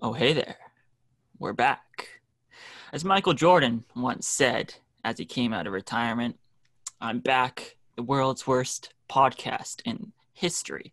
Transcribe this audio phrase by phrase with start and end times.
[0.00, 0.54] Oh, hey there.
[1.40, 2.20] We're back.
[2.92, 6.38] As Michael Jordan once said as he came out of retirement,
[7.00, 7.76] I'm back.
[7.96, 10.92] The world's worst podcast in history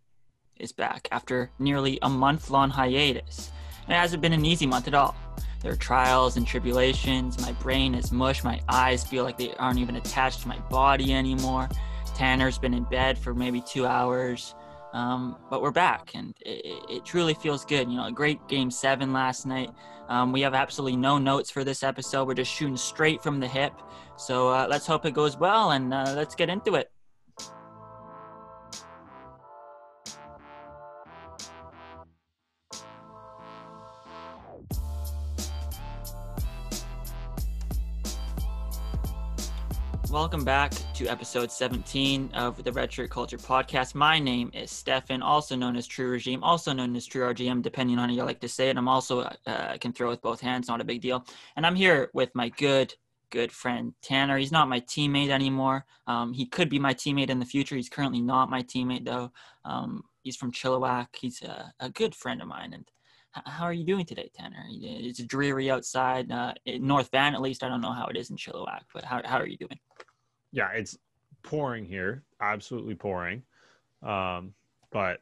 [0.57, 3.51] is back after nearly a month long hiatus.
[3.83, 5.15] And it hasn't been an easy month at all.
[5.61, 7.39] There are trials and tribulations.
[7.39, 8.43] My brain is mush.
[8.43, 11.69] My eyes feel like they aren't even attached to my body anymore.
[12.15, 14.55] Tanner's been in bed for maybe two hours.
[14.95, 17.89] Um, but we're back, and it, it, truly feels good.
[17.91, 19.69] You know, a great game seven last night.
[20.07, 22.25] Um, we have absolutely no notes for this episode.
[22.25, 23.73] We're just shooting straight from the hip.
[24.15, 26.89] So uh, let's hope it goes well, and uh, let's get into it.
[40.15, 43.95] Welcome back to episode 17 of the Shirt Culture Podcast.
[43.95, 47.99] My name is Stefan, also known as True Regime, also known as True RGM, depending
[47.99, 48.77] on how you like to say it.
[48.77, 51.25] I'm also uh, can throw with both hands, not a big deal.
[51.57, 52.93] And I'm here with my good,
[53.29, 54.37] good friend Tanner.
[54.37, 55.85] He's not my teammate anymore.
[56.07, 57.75] Um, he could be my teammate in the future.
[57.75, 59.33] He's currently not my teammate though.
[59.65, 61.07] Um, he's from Chilliwack.
[61.11, 62.71] He's a, a, good friend of mine.
[62.71, 62.89] And
[63.45, 64.65] how are you doing today, Tanner?
[64.69, 66.31] It's dreary outside.
[66.31, 67.63] Uh, in North Van, at least.
[67.63, 69.79] I don't know how it is in Chilliwack, but how, how are you doing?
[70.55, 70.97] yeah, it's
[71.43, 73.43] pouring here, absolutely pouring.
[74.01, 74.53] Um,
[74.91, 75.19] but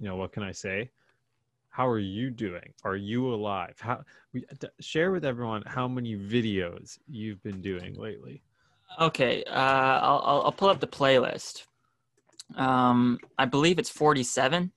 [0.00, 0.90] you know, what can I say?
[1.68, 2.72] How are you doing?
[2.82, 3.76] Are you alive?
[3.78, 4.02] How
[4.32, 4.44] we
[4.80, 8.42] share with everyone how many videos you've been doing lately?
[9.00, 11.64] Okay, uh, I'll, I'll pull up the playlist.
[12.56, 14.72] Um, I believe it's forty-seven.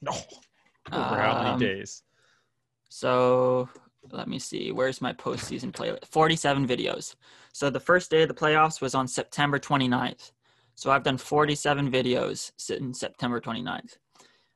[0.00, 0.47] No, over
[0.92, 2.02] um, how many um, days?
[2.88, 3.68] So
[4.10, 4.72] let me see.
[4.72, 6.06] Where's my postseason playlist?
[6.06, 7.14] Forty-seven videos.
[7.52, 10.30] So the first day of the playoffs was on September 29th.
[10.76, 13.96] So I've done 47 videos since September 29th.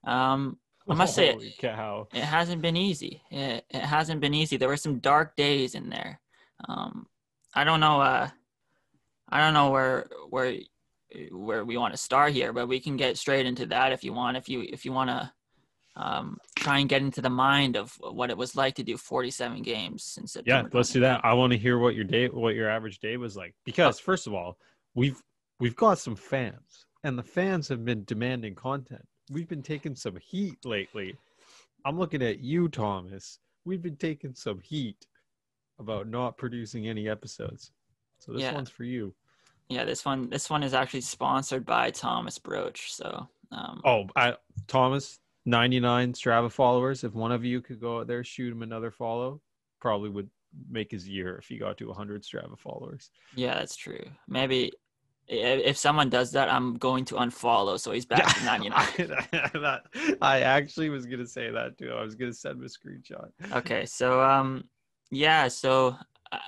[0.05, 0.57] Um,
[0.89, 2.07] I must say, it, cow.
[2.15, 3.23] it hasn't been easy.
[3.31, 4.57] It, it hasn't been easy.
[4.57, 6.21] There were some dark days in there.
[6.69, 7.09] Um,
[7.55, 8.01] I don't know.
[8.01, 8.29] Uh,
[9.29, 10.55] I don't know where where
[11.31, 14.13] where we want to start here, but we can get straight into that if you
[14.13, 14.37] want.
[14.37, 15.33] If you if you want to
[15.97, 19.63] um, try and get into the mind of what it was like to do 47
[19.63, 20.69] games since September.
[20.73, 21.25] Yeah, let's do that.
[21.25, 23.55] I want to hear what your day, what your average day was like.
[23.65, 24.59] Because first of all,
[24.95, 25.21] we've
[25.61, 29.05] we've got some fans, and the fans have been demanding content.
[29.31, 31.17] We've been taking some heat lately.
[31.85, 33.39] I'm looking at you, Thomas.
[33.65, 35.07] We've been taking some heat
[35.79, 37.73] about not producing any episodes.
[38.19, 38.55] So this yeah.
[38.55, 39.15] one's for you.
[39.69, 42.93] Yeah, this one this one is actually sponsored by Thomas Broach.
[42.93, 44.35] So um, oh, I,
[44.67, 47.05] Thomas, 99 Strava followers.
[47.05, 49.41] If one of you could go out there, shoot him another follow,
[49.81, 50.31] probably would
[50.71, 53.11] make his year if he got to 100 Strava followers.
[53.35, 54.05] Yeah, that's true.
[54.29, 54.73] Maybe
[55.29, 57.79] if someone does that, I'm going to unfollow.
[57.79, 58.87] So he's back to 99.
[59.55, 59.83] that,
[60.21, 61.93] I actually was going to say that too.
[61.93, 63.29] I was going to send him a screenshot.
[63.57, 63.87] Okay.
[63.87, 64.65] So, um,
[65.11, 65.49] yeah.
[65.49, 65.97] So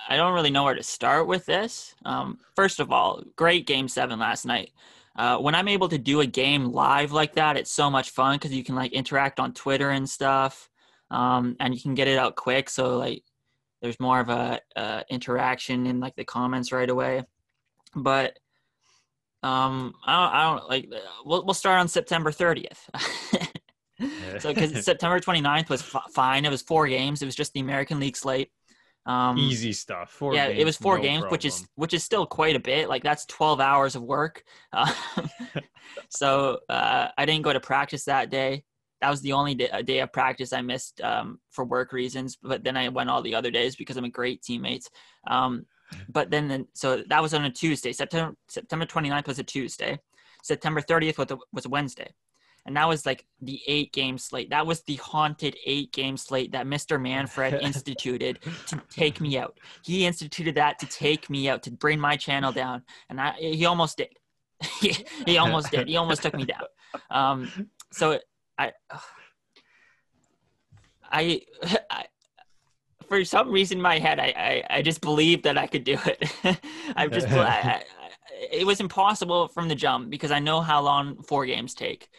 [0.09, 1.95] I don't really know where to start with this.
[2.05, 4.71] Um, first of all, great game seven last night.
[5.15, 8.35] Uh, when I'm able to do a game live like that, it's so much fun
[8.35, 10.69] because you can like interact on Twitter and stuff,
[11.09, 12.69] um, and you can get it out quick.
[12.69, 13.23] So like,
[13.81, 17.23] there's more of a uh, interaction in like the comments right away.
[17.95, 18.37] But
[19.41, 20.89] um, I don't, I don't like.
[21.23, 22.79] We'll we'll start on September 30th.
[24.39, 26.45] so because September 29th was f- fine.
[26.45, 27.21] It was four games.
[27.21, 28.51] It was just the American League slate.
[29.05, 30.11] Um, Easy stuff.
[30.11, 31.31] Four yeah, games, it was four no games, problem.
[31.31, 32.89] which is which is still quite a bit.
[32.89, 34.43] Like that's twelve hours of work.
[34.73, 34.91] Uh,
[36.09, 38.63] so uh, I didn't go to practice that day.
[39.01, 42.37] That was the only day, day of practice I missed um, for work reasons.
[42.41, 44.87] But then I went all the other days because I'm a great teammate.
[45.27, 45.65] Um,
[46.09, 47.93] but then, then, so that was on a Tuesday.
[47.93, 49.99] September September 29th was a Tuesday.
[50.41, 52.09] September 30th was a, was a Wednesday
[52.65, 54.49] and that was like the eight game slate.
[54.49, 56.99] That was the haunted eight game slate that Mr.
[56.99, 59.59] Manfred instituted to take me out.
[59.83, 63.65] He instituted that to take me out, to bring my channel down, and I, he
[63.65, 64.09] almost did.
[64.79, 64.95] he,
[65.25, 65.87] he almost did.
[65.87, 66.63] He almost took me down.
[67.09, 68.19] Um, so
[68.57, 68.71] I,
[71.11, 71.41] I,
[71.89, 72.05] I
[73.07, 75.99] for some reason in my head, I, I, I just believed that I could do
[76.05, 76.31] it.
[76.95, 77.83] I just, I, I,
[78.51, 82.09] it was impossible from the jump because I know how long four games take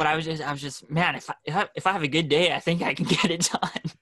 [0.00, 2.30] but I was just, I was just, man, if I, if I, have a good
[2.30, 3.92] day, I think I can get it done.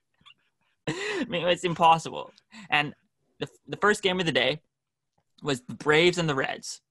[0.87, 2.31] I mean, it's impossible.
[2.71, 2.95] And
[3.41, 4.61] the, the first game of the day
[5.43, 6.83] was the Braves and the Reds.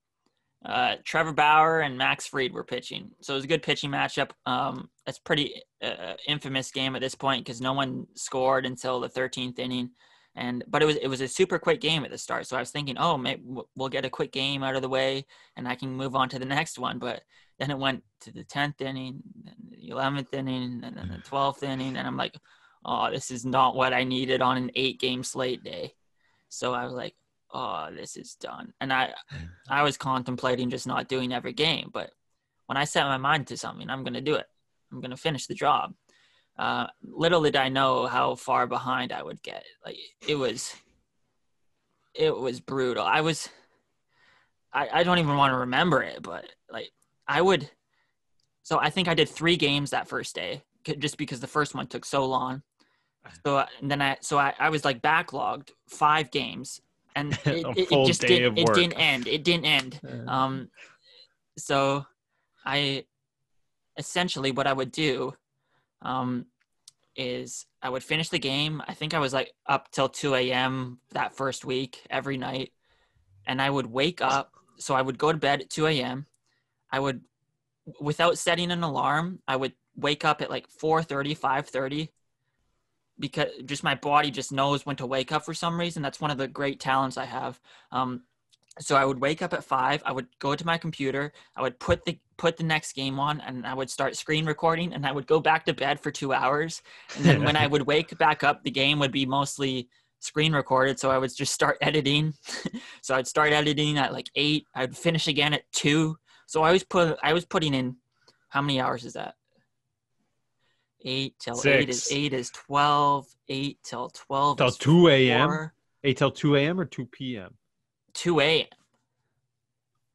[0.65, 4.31] Uh, Trevor Bauer and Max Fried were pitching, so it was a good pitching matchup.
[4.45, 9.07] Um, it's pretty uh, infamous game at this point because no one scored until the
[9.07, 9.92] 13th inning,
[10.37, 12.45] and but it was it was a super quick game at the start.
[12.45, 13.41] So I was thinking, oh, maybe
[13.75, 15.25] we'll get a quick game out of the way,
[15.57, 16.99] and I can move on to the next one.
[16.99, 17.23] But
[17.59, 19.21] then it went to the tenth inning,
[19.69, 22.35] the 11th inning and then the 12th inning and I'm like,
[22.85, 25.95] "Oh, this is not what I needed on an 8-game slate day."
[26.49, 27.15] So I was like,
[27.51, 29.13] "Oh, this is done." And I
[29.69, 32.11] I was contemplating just not doing every game, but
[32.67, 34.45] when I set my mind to something, I'm going to do it.
[34.91, 35.93] I'm going to finish the job.
[36.57, 39.63] Uh, little did I know how far behind I would get.
[39.86, 40.74] Like it was,
[42.15, 43.06] it was brutal.
[43.06, 43.50] I was,
[44.74, 46.92] I, I don't even want to remember it, but like
[47.27, 47.69] I would.
[48.63, 50.63] So I think I did three games that first day,
[50.98, 52.63] just because the first one took so long.
[53.45, 56.80] So and then I, so I, I was like backlogged five games,
[57.13, 59.27] and it, it, it just didn't, it didn't end.
[59.27, 60.00] It didn't end.
[60.27, 60.69] Um,
[61.57, 62.06] so
[62.65, 63.06] I
[63.98, 65.33] essentially what I would do
[66.01, 66.45] um,
[67.15, 68.81] is I would finish the game.
[68.88, 70.99] I think I was like up till 2 a.m.
[71.11, 72.71] that first week every night.
[73.45, 74.51] And I would wake up.
[74.77, 76.27] So I would go to bed at 2 a.m.
[76.91, 77.21] I would,
[77.99, 82.09] without setting an alarm, I would wake up at like 4.30, 5.30
[83.19, 86.03] because just my body just knows when to wake up for some reason.
[86.03, 87.59] That's one of the great talents I have.
[87.91, 88.23] Um,
[88.79, 90.01] so I would wake up at five.
[90.06, 91.33] I would go to my computer.
[91.56, 94.94] I would put the put the next game on, and I would start screen recording.
[94.94, 96.81] And I would go back to bed for two hours.
[97.15, 99.89] And then when I would wake back up, the game would be mostly
[100.19, 101.00] screen recorded.
[101.00, 102.33] So I would just start editing.
[103.01, 104.65] so I'd start editing at like eight.
[104.75, 106.18] I'd finish again at two.
[106.45, 107.97] So I was put I was putting in
[108.50, 109.35] how many hours is that?
[111.06, 111.75] Eight till Six.
[111.83, 113.27] eight is eight is twelve.
[113.50, 114.57] Eight till twelve.
[114.57, 115.71] Till two a.m.
[116.03, 116.80] Eight till two a.m.
[116.80, 117.53] or two p.m.
[118.17, 118.65] 2 a.m.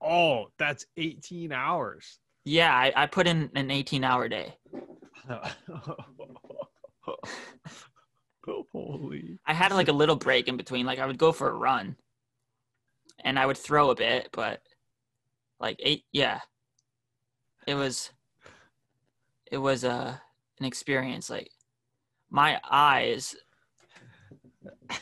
[0.04, 2.18] Oh, that's 18 hours.
[2.44, 4.56] Yeah, I, I put in an 18 hour day.
[8.72, 9.38] Holy.
[9.46, 10.84] I had like a little break in between.
[10.84, 11.94] Like I would go for a run
[13.24, 14.60] and I would throw a bit, but
[15.60, 16.40] like eight, yeah.
[17.68, 18.10] It was,
[19.50, 20.14] it was a, uh,
[20.58, 21.30] an experience.
[21.30, 21.52] Like
[22.30, 23.36] my eyes,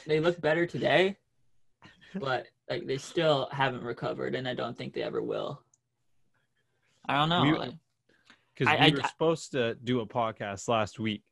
[0.06, 1.17] they look better today,
[2.14, 5.61] but like they still haven't recovered, and I don't think they ever will.
[7.08, 7.43] I don't know.
[8.55, 11.25] Because we, we, were I, supposed to do a podcast last week,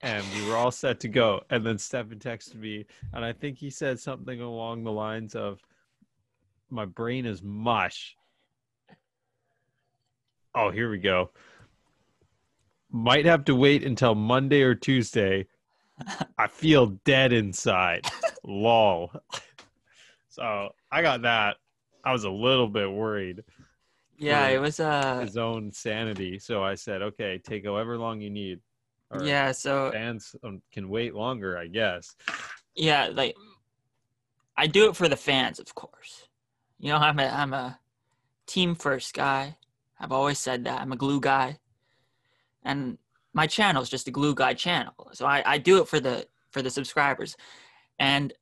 [0.00, 3.58] and we were all set to go, and then Stefan texted me, and I think
[3.58, 5.60] he said something along the lines of,
[6.70, 8.16] "My brain is mush."
[10.54, 11.30] Oh, here we go.
[12.90, 15.46] Might have to wait until Monday or Tuesday.
[16.38, 18.06] I feel dead inside.
[18.44, 19.12] Lol.
[20.38, 21.56] So I got that.
[22.04, 23.42] I was a little bit worried.
[24.16, 26.38] Yeah, it was uh his own sanity.
[26.38, 28.60] So I said, okay, take however long you need.
[29.10, 32.14] Or yeah, so fans um, can wait longer, I guess.
[32.74, 33.36] Yeah, like
[34.56, 36.28] I do it for the fans, of course.
[36.78, 37.78] You know, I'm a I'm a
[38.46, 39.56] team first guy.
[39.98, 40.80] I've always said that.
[40.80, 41.58] I'm a glue guy.
[42.62, 42.98] And
[43.32, 44.94] my channel is just a glue guy channel.
[45.12, 47.36] So I, I do it for the for the subscribers.
[47.98, 48.32] And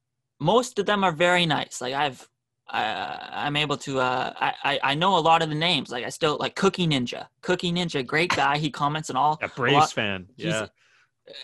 [0.41, 1.81] most of them are very nice.
[1.81, 2.29] Like I've,
[2.73, 5.91] uh, I'm able to, uh, I, I know a lot of the names.
[5.91, 7.27] Like I still like Cookie Ninja.
[7.43, 8.59] Cookie Ninja, great guy.
[8.59, 9.39] He comments on all.
[9.43, 10.27] A Braves a fan.
[10.37, 10.67] Yeah.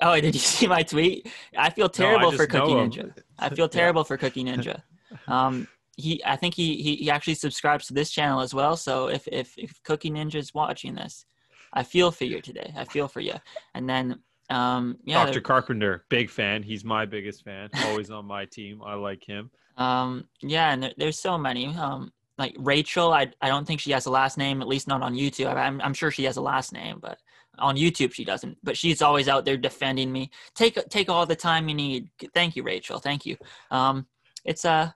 [0.00, 1.30] Oh, did you see my tweet?
[1.56, 3.14] I feel terrible no, I for Cookie Ninja.
[3.38, 4.06] I feel terrible yeah.
[4.06, 4.82] for Cookie Ninja.
[5.28, 8.76] Um, he, I think he, he, he actually subscribes to this channel as well.
[8.76, 11.26] So if, if, if Cookie Ninja is watching this,
[11.72, 12.72] I feel for you today.
[12.76, 13.34] I feel for you.
[13.74, 15.40] And then um, yeah, Dr.
[15.40, 16.62] Carpenter, big fan.
[16.62, 17.70] He's my biggest fan.
[17.86, 18.82] Always on my team.
[18.84, 19.50] I like him.
[19.76, 21.74] Um, yeah, and there, there's so many.
[21.76, 24.60] Um, like Rachel, I I don't think she has a last name.
[24.60, 25.54] At least not on YouTube.
[25.54, 27.18] I'm I'm sure she has a last name, but
[27.58, 28.58] on YouTube she doesn't.
[28.62, 30.30] But she's always out there defending me.
[30.54, 32.10] Take take all the time you need.
[32.34, 32.98] Thank you, Rachel.
[32.98, 33.36] Thank you.
[33.70, 34.06] Um,
[34.44, 34.70] it's a.
[34.70, 34.90] Uh,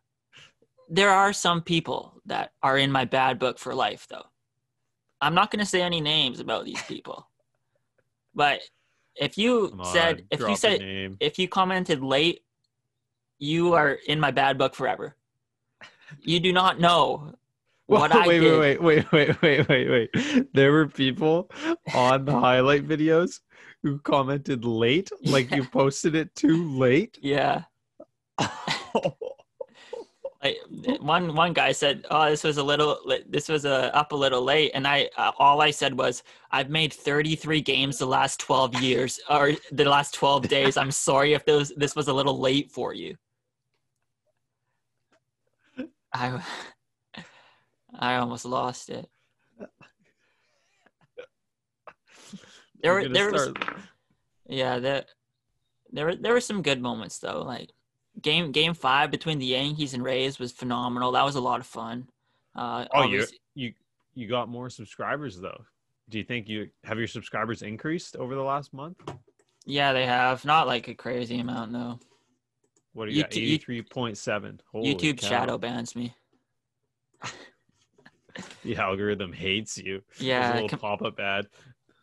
[0.89, 4.27] there are some people that are in my bad book for life, though.
[5.21, 7.29] I'm not going to say any names about these people,
[8.37, 8.61] but
[9.19, 12.43] if you Come said on, if you said if you commented late,
[13.39, 15.17] you are in my bad book forever.
[16.21, 17.35] You do not know
[17.87, 18.59] what Whoa, I wait, did.
[18.59, 20.53] Wait, wait, wait, wait, wait, wait.
[20.53, 21.51] There were people
[21.95, 23.41] on the highlight videos
[23.83, 27.19] who commented late, like you posted it too late.
[27.23, 27.63] Yeah.
[31.01, 32.99] one one guy said, "Oh, this was a little,
[33.29, 36.71] this was a, up a little late," and I uh, all I said was, "I've
[36.71, 40.77] made 33 games the last 12 years or the last 12 days.
[40.77, 43.17] I'm sorry if those this was a little late for you."
[46.13, 46.43] I
[47.99, 49.09] I almost lost it.
[52.83, 53.53] There, there was,
[54.49, 55.05] yeah, there,
[55.91, 57.43] there, there were some good moments though.
[57.43, 57.71] Like
[58.27, 61.13] game game five between the Yankees and Rays was phenomenal.
[61.13, 62.09] That was a lot of fun.
[62.57, 63.73] Uh, oh, you you
[64.15, 65.65] you got more subscribers though.
[66.11, 68.99] do you think you have your subscribers increased over the last month?
[69.65, 70.45] Yeah, they have.
[70.45, 71.99] Not like a crazy amount, no.
[72.95, 73.31] What do you got?
[73.31, 74.61] YouTube- Eighty-three point seven.
[74.75, 76.15] YouTube shadow bans me.
[78.65, 80.03] The algorithm hates you.
[80.21, 81.47] Yeah, little com- pop-up ad.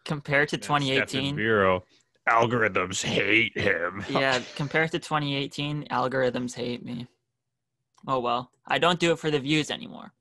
[0.04, 1.36] compared to 2018.
[1.36, 1.84] Bureau.
[2.28, 4.04] Algorithms hate him.
[4.10, 7.08] yeah, compared to 2018, algorithms hate me.
[8.08, 10.14] Oh well, I don't do it for the views anymore.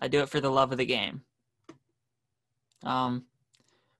[0.00, 1.22] I do it for the love of the game.
[2.82, 3.24] Um,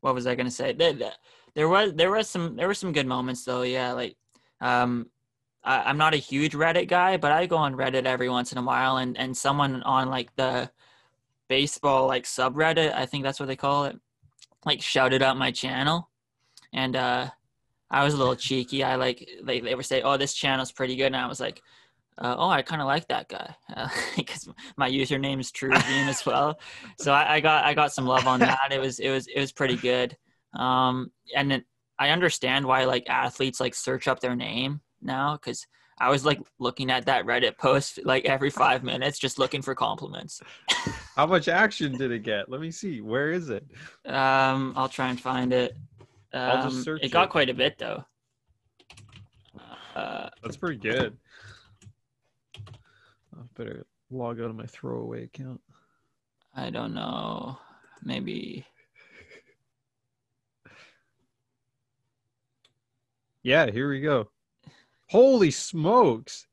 [0.00, 0.72] what was I gonna say?
[0.72, 3.62] There, there- was there was some there were some good moments though.
[3.62, 4.16] Yeah, like
[4.60, 5.10] um,
[5.64, 8.58] I, I'm not a huge Reddit guy, but I go on Reddit every once in
[8.58, 10.70] a while, and and someone on like the
[11.48, 13.98] baseball like subreddit, I think that's what they call it,
[14.64, 16.08] like shouted out my channel,
[16.72, 17.28] and uh,
[17.90, 18.82] I was a little cheeky.
[18.82, 21.62] I like they they were saying, "Oh, this channel's pretty good," and I was like,
[22.18, 23.54] uh, "Oh, I kind of like that guy,"
[24.16, 26.58] because my username is True as well.
[26.98, 28.72] So I, I got I got some love on that.
[28.72, 30.16] It was it was it was pretty good.
[30.54, 31.64] Um, and it,
[31.98, 35.66] I understand why like athletes like search up their name now because
[35.98, 39.74] I was like looking at that Reddit post like every five minutes, just looking for
[39.74, 40.40] compliments.
[41.14, 42.48] How much action did it get?
[42.48, 43.00] Let me see.
[43.00, 43.64] Where is it?
[44.06, 45.76] Um, I'll try and find it.
[46.34, 47.30] Um, I'll just search it got it.
[47.30, 48.04] quite a bit though.
[49.94, 51.16] Uh, That's pretty good.
[52.66, 55.60] I better log out of my throwaway account.
[56.54, 57.58] I don't know.
[58.02, 58.66] Maybe
[63.42, 64.28] Yeah, here we go.
[65.08, 66.46] Holy smokes.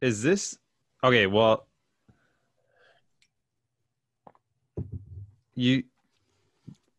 [0.00, 0.58] Is this
[1.02, 1.26] okay?
[1.26, 1.66] Well,
[5.54, 5.84] you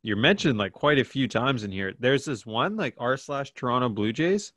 [0.08, 1.94] you're mentioned like quite a few times in here.
[2.00, 4.54] There's this one like r slash Toronto Blue Jays,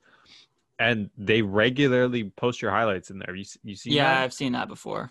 [0.78, 3.35] and they regularly post your highlights in there.
[3.35, 3.90] You you see?
[3.90, 4.23] yeah, that?
[4.23, 5.11] I've seen that before.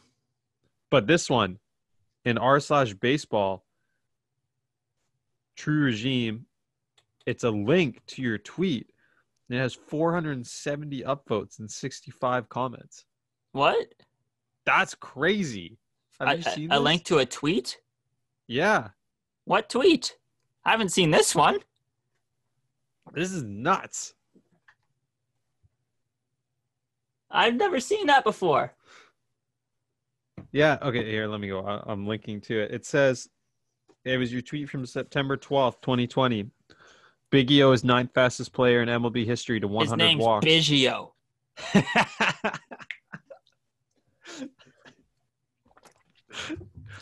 [0.90, 1.60] But this one,
[2.24, 3.66] in r slash baseball,
[5.58, 6.46] True Regime,
[7.26, 8.92] it's a link to your tweet.
[9.50, 13.04] And it has 470 upvotes and 65 comments.
[13.52, 13.88] What?
[14.66, 15.80] That's crazy.
[16.20, 16.84] Have A- you seen a this?
[16.84, 17.78] link to a tweet?
[18.48, 18.90] Yeah,
[19.44, 20.16] What tweet?
[20.70, 21.58] I haven't seen this one.
[23.12, 24.14] this is nuts.
[27.32, 28.76] I've never seen that before.
[30.52, 30.78] Yeah.
[30.80, 31.10] Okay.
[31.10, 31.62] Here, let me go.
[31.62, 32.72] I'm linking to it.
[32.72, 33.28] It says
[34.06, 36.52] it was your tweet from September 12th, 2020.
[37.32, 40.46] Big E O is ninth fastest player in MLB history to His 100 name's walks.
[40.46, 41.14] Biggio.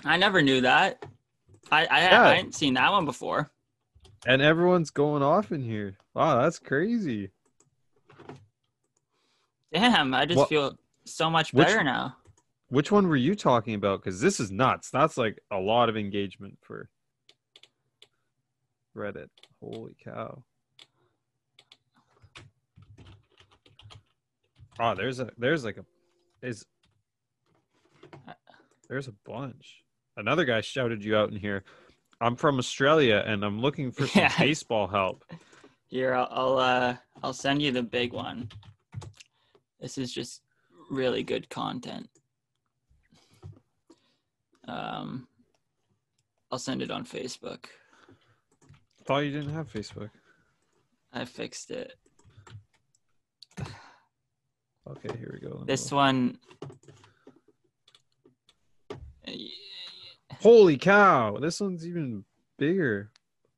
[0.05, 1.03] I never knew that.
[1.69, 2.23] I I, Yeah.
[2.23, 3.51] I hadn't seen that one before.
[4.27, 5.97] And everyone's going off in here.
[6.13, 7.31] Wow, that's crazy.
[9.73, 12.17] Damn, I just feel so much which- better now.
[12.69, 14.03] Which one were you talking about?
[14.03, 14.89] Because this is nuts.
[14.89, 16.89] That's like a lot of engagement for
[18.93, 19.29] Reddit.
[19.63, 20.43] Holy cow.
[24.77, 25.85] Oh, there's a there's like a
[26.45, 26.65] is
[28.27, 28.33] uh.
[28.89, 29.83] there's a bunch.
[30.17, 31.63] Another guy shouted you out in here.
[32.19, 34.33] I'm from Australia and I'm looking for some Yeah.
[34.39, 35.23] baseball help.
[35.87, 38.49] Here, I'll I'll, uh, I'll send you the big one.
[39.79, 40.41] This is just
[40.89, 42.09] really good content.
[44.67, 45.27] Um,
[46.51, 47.65] I'll send it on Facebook.
[49.05, 50.09] Thought you didn't have Facebook.
[51.13, 51.93] I fixed it.
[54.89, 55.63] Okay, here we go.
[55.65, 56.37] This one.
[60.41, 61.37] Holy cow!
[61.39, 62.23] This one's even
[62.57, 63.11] bigger.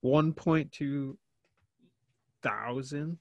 [0.04, 1.18] 1.2
[2.42, 3.18] thousand.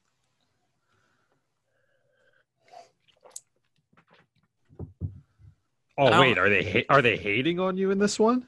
[5.97, 8.47] Oh wait, are they ha- are they hating on you in this one?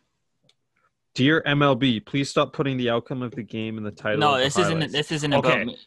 [1.14, 4.20] Dear MLB, please stop putting the outcome of the game in the title.
[4.20, 4.92] No, this isn't.
[4.92, 5.54] This isn't Okay.
[5.54, 5.78] about me.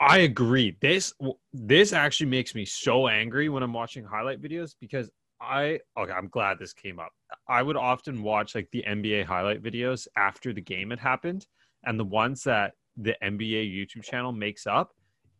[0.00, 0.76] I agree.
[0.80, 1.12] This
[1.52, 6.28] this actually makes me so angry when I'm watching highlight videos because I okay, I'm
[6.28, 7.12] glad this came up.
[7.48, 11.46] I would often watch like the NBA highlight videos after the game had happened,
[11.84, 14.94] and the ones that the NBA YouTube channel makes up,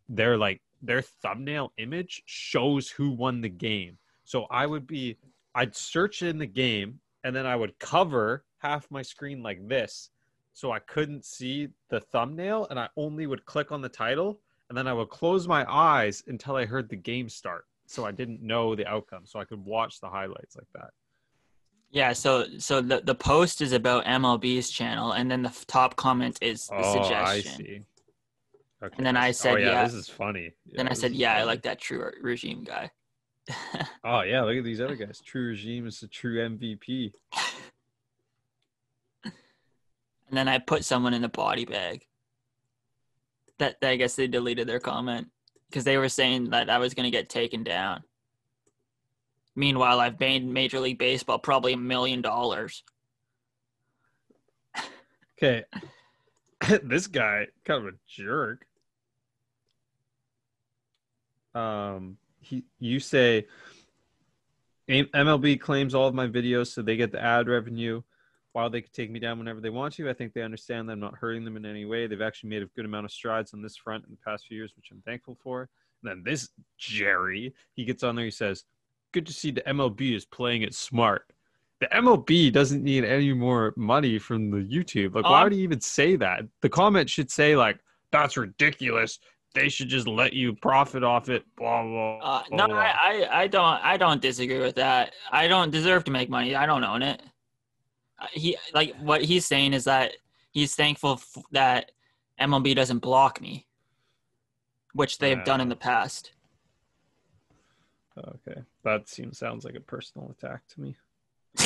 [0.08, 3.98] they're like their thumbnail image shows who won the game.
[4.24, 5.16] So I would be
[5.54, 10.10] I'd search in the game and then I would cover half my screen like this
[10.52, 14.76] so I couldn't see the thumbnail and I only would click on the title and
[14.76, 17.64] then I would close my eyes until I heard the game start.
[17.88, 20.90] So I didn't know the outcome, so I could watch the highlights like that.
[21.90, 22.12] Yeah.
[22.12, 26.38] So so the the post is about MLB's channel, and then the f- top comment
[26.42, 27.52] is the oh, suggestion.
[27.52, 27.82] I see.
[28.82, 28.94] Okay.
[28.98, 29.84] And then I oh, said, oh, yeah, yeah.
[29.84, 30.52] this is funny.
[30.66, 32.90] Then I said, yeah, I like that true regime guy.
[34.04, 35.20] Oh yeah, look at these other guys.
[35.24, 37.12] True regime is the true MVP.
[39.24, 39.32] and
[40.30, 42.06] then I put someone in a body bag.
[43.58, 45.28] That, I guess they deleted their comment
[45.68, 48.02] because they were saying that I was going to get taken down.
[49.54, 52.84] Meanwhile, I've made Major League Baseball probably a million dollars.
[55.36, 55.64] Okay.
[56.82, 58.66] this guy, kind of a jerk.
[61.54, 63.46] Um, he, you say
[64.88, 68.02] MLB claims all of my videos so they get the ad revenue.
[68.58, 70.94] While they can take me down whenever they want to, I think they understand that
[70.94, 72.08] I'm not hurting them in any way.
[72.08, 74.56] They've actually made a good amount of strides on this front in the past few
[74.56, 75.68] years, which I'm thankful for.
[76.02, 78.64] And then this Jerry, he gets on there, he says,
[79.12, 81.32] Good to see the MLB is playing it smart.
[81.78, 85.14] The MLB doesn't need any more money from the YouTube.
[85.14, 86.40] Like, why um, would he even say that?
[86.60, 87.78] The comment should say, like,
[88.10, 89.20] that's ridiculous
[89.54, 91.44] they should just let you profit off it.
[91.56, 92.18] Blah blah.
[92.18, 92.78] Uh, blah no, blah.
[92.80, 95.14] I, I don't I don't disagree with that.
[95.30, 96.54] I don't deserve to make money.
[96.54, 97.22] I don't own it.
[98.32, 100.12] He like what he's saying is that
[100.50, 101.92] he's thankful f- that
[102.40, 103.66] MLB doesn't block me,
[104.92, 105.44] which they've yeah.
[105.44, 106.32] done in the past.
[108.18, 110.96] Okay, that seems sounds like a personal attack to me.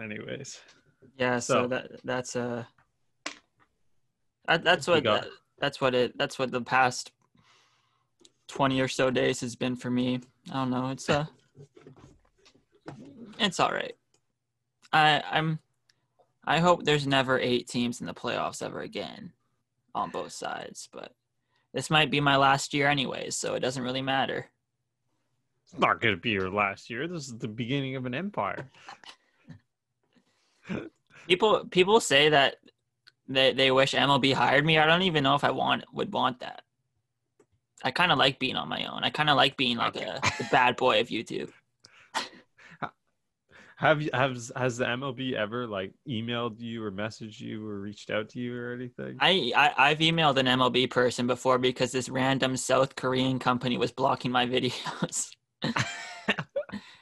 [0.00, 0.60] Anyways.
[1.18, 2.40] Yeah, so, so that that's a.
[2.42, 2.64] Uh,
[4.46, 5.26] that, that's what that,
[5.58, 7.12] that's what it that's what the past
[8.48, 10.20] twenty or so days has been for me.
[10.50, 10.88] I don't know.
[10.88, 11.26] It's uh
[13.38, 13.96] it's all right.
[14.92, 15.58] I I'm
[16.46, 19.32] I hope there's never eight teams in the playoffs ever again
[19.94, 21.12] on both sides, but
[21.72, 24.46] this might be my last year anyways, so it doesn't really matter.
[25.64, 27.08] It's not going to be your last year.
[27.08, 28.70] This is the beginning of an empire.
[31.28, 32.56] people people say that
[33.28, 34.78] they they wish MLB hired me.
[34.78, 36.62] I don't even know if I want would want that.
[37.82, 39.02] I kind of like being on my own.
[39.04, 41.50] I kind of like being like a the bad boy of YouTube.
[43.84, 48.08] Have you has has the MLB ever like emailed you or messaged you or reached
[48.08, 49.18] out to you or anything?
[49.20, 53.92] I, I I've emailed an MLB person before because this random South Korean company was
[53.92, 55.32] blocking my videos.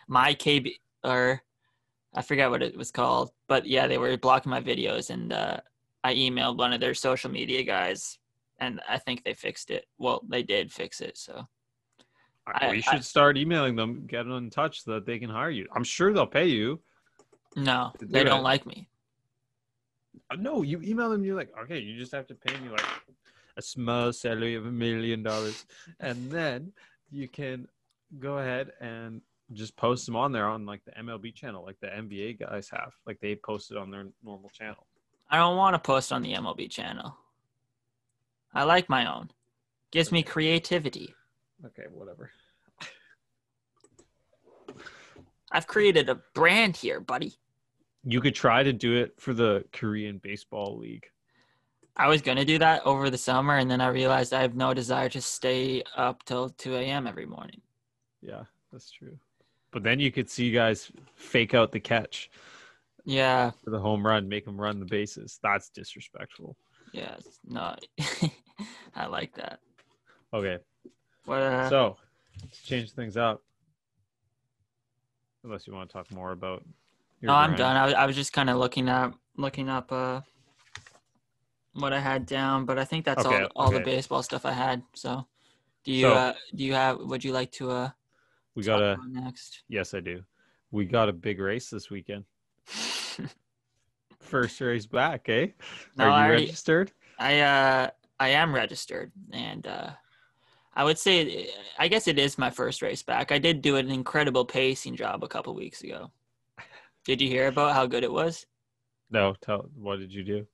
[0.09, 0.73] my KB
[1.05, 1.41] or
[2.15, 5.59] I forget what it was called, but yeah, they were blocking my videos and uh,
[6.03, 8.19] I emailed one of their social media guys,
[8.59, 9.87] and I think they fixed it.
[9.99, 11.17] Well, they did fix it.
[11.17, 11.47] So
[12.71, 15.51] we should I, start emailing them, get them in touch so that they can hire
[15.51, 15.67] you.
[15.75, 16.81] I'm sure they'll pay you.
[17.57, 18.89] No, do they don't like me.
[20.31, 21.25] Uh, no, you email them.
[21.25, 22.85] You're like, okay, you just have to pay me like
[23.57, 25.67] a small salary of a million dollars,
[26.01, 26.73] and then
[27.11, 27.69] you can
[28.19, 29.21] go ahead and
[29.53, 32.93] just post them on there on like the MLB channel, like the NBA guys have.
[33.07, 34.87] Like they posted on their normal channel.
[35.31, 37.17] I don't want to post on the MLB channel.
[38.55, 39.31] I like my own.
[39.91, 41.15] Gives me creativity.
[41.65, 42.31] Okay, whatever.
[45.53, 47.35] I've created a brand here, buddy.
[48.05, 51.07] You could try to do it for the Korean Baseball League.
[51.97, 54.57] I was going to do that over the summer, and then I realized I have
[54.57, 57.07] no desire to stay up till 2 a.m.
[57.07, 57.61] every morning.
[58.23, 59.19] Yeah, that's true.
[59.73, 62.31] But then you could see guys fake out the catch.
[63.05, 63.51] Yeah.
[63.63, 65.39] For the home run, make them run the bases.
[65.43, 66.57] That's disrespectful.
[66.93, 67.77] Yeah, no,
[68.97, 69.61] I like that.
[70.33, 70.59] Okay.
[71.29, 71.97] Uh, so,
[72.51, 73.43] to change things up,
[75.45, 76.65] unless you want to talk more about.
[77.21, 77.77] no, I'm done.
[77.77, 80.21] I was, I was just kind of looking up, looking up uh,
[81.75, 83.79] what I had down, but I think that's okay, all, all okay.
[83.79, 84.83] the baseball stuff I had.
[84.95, 85.27] So,
[85.85, 86.99] do you so, uh, do you have?
[86.99, 87.71] Would you like to?
[87.71, 87.91] Uh,
[88.55, 89.63] we got a next.
[89.69, 90.23] Yes, I do.
[90.71, 92.25] We got a big race this weekend.
[94.21, 95.49] First race back, eh?
[95.97, 96.93] No, Are you already, registered?
[97.19, 99.91] I uh I am registered and uh
[100.75, 103.33] I would say I guess it is my first race back.
[103.33, 106.11] I did do an incredible pacing job a couple weeks ago.
[107.05, 108.47] Did you hear about how good it was?
[109.11, 110.47] No, tell what did you do?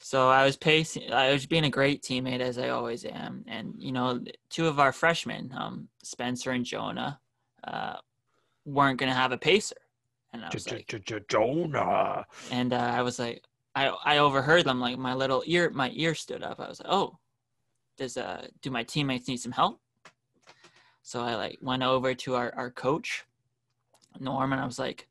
[0.00, 3.74] So I was pacing I was being a great teammate as I always am and
[3.78, 7.20] you know two of our freshmen, um Spencer and Jonah,
[7.64, 7.96] uh
[8.64, 9.76] weren't going to have a pacer.
[10.32, 10.86] And I was like,
[11.28, 12.26] Jonah.
[12.50, 13.42] And uh, I was like,
[13.74, 14.80] I I overheard them.
[14.80, 16.60] Like my little ear, my ear stood up.
[16.60, 17.18] I was like, oh,
[18.00, 19.78] does uh do my teammates need some help?
[21.02, 23.24] So I like went over to our our coach,
[24.18, 25.06] Norm, and I was like,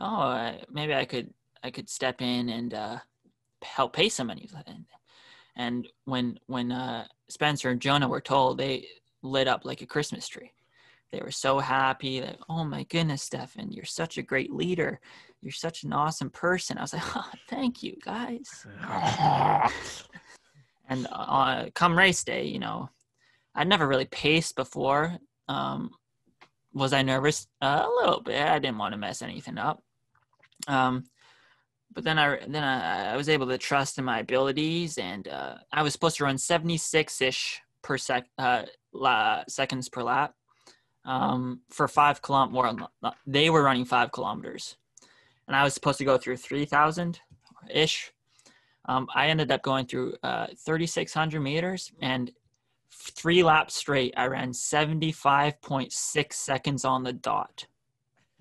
[0.00, 2.98] oh, uh, maybe I could I could step in and uh,
[3.62, 4.48] help pay somebody.
[4.66, 4.84] And,
[5.54, 8.88] and when when uh, Spencer and Jonah were told, they
[9.22, 10.52] lit up like a Christmas tree
[11.10, 15.00] they were so happy that oh my goodness stefan you're such a great leader
[15.40, 18.66] you're such an awesome person i was like oh, thank you guys
[20.88, 22.88] and uh, come race day you know
[23.56, 25.90] i'd never really paced before um,
[26.72, 29.82] was i nervous uh, a little bit i didn't want to mess anything up
[30.66, 31.04] Um,
[31.94, 35.56] but then I then I, I was able to trust in my abilities, and uh,
[35.72, 40.34] I was supposed to run 76 ish per sec uh, la, seconds per lap
[41.04, 42.86] um, for five kilometers.
[43.26, 44.76] They were running five kilometers,
[45.46, 47.20] and I was supposed to go through 3,000
[47.70, 48.12] ish.
[48.88, 52.32] Um, I ended up going through uh, 3,600 meters, and
[52.90, 57.66] three laps straight, I ran 75.6 seconds on the dot.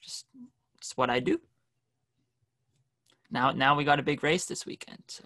[0.00, 0.24] just,
[0.80, 1.38] just what I do.
[3.30, 5.02] Now, now we got a big race this weekend.
[5.06, 5.24] So,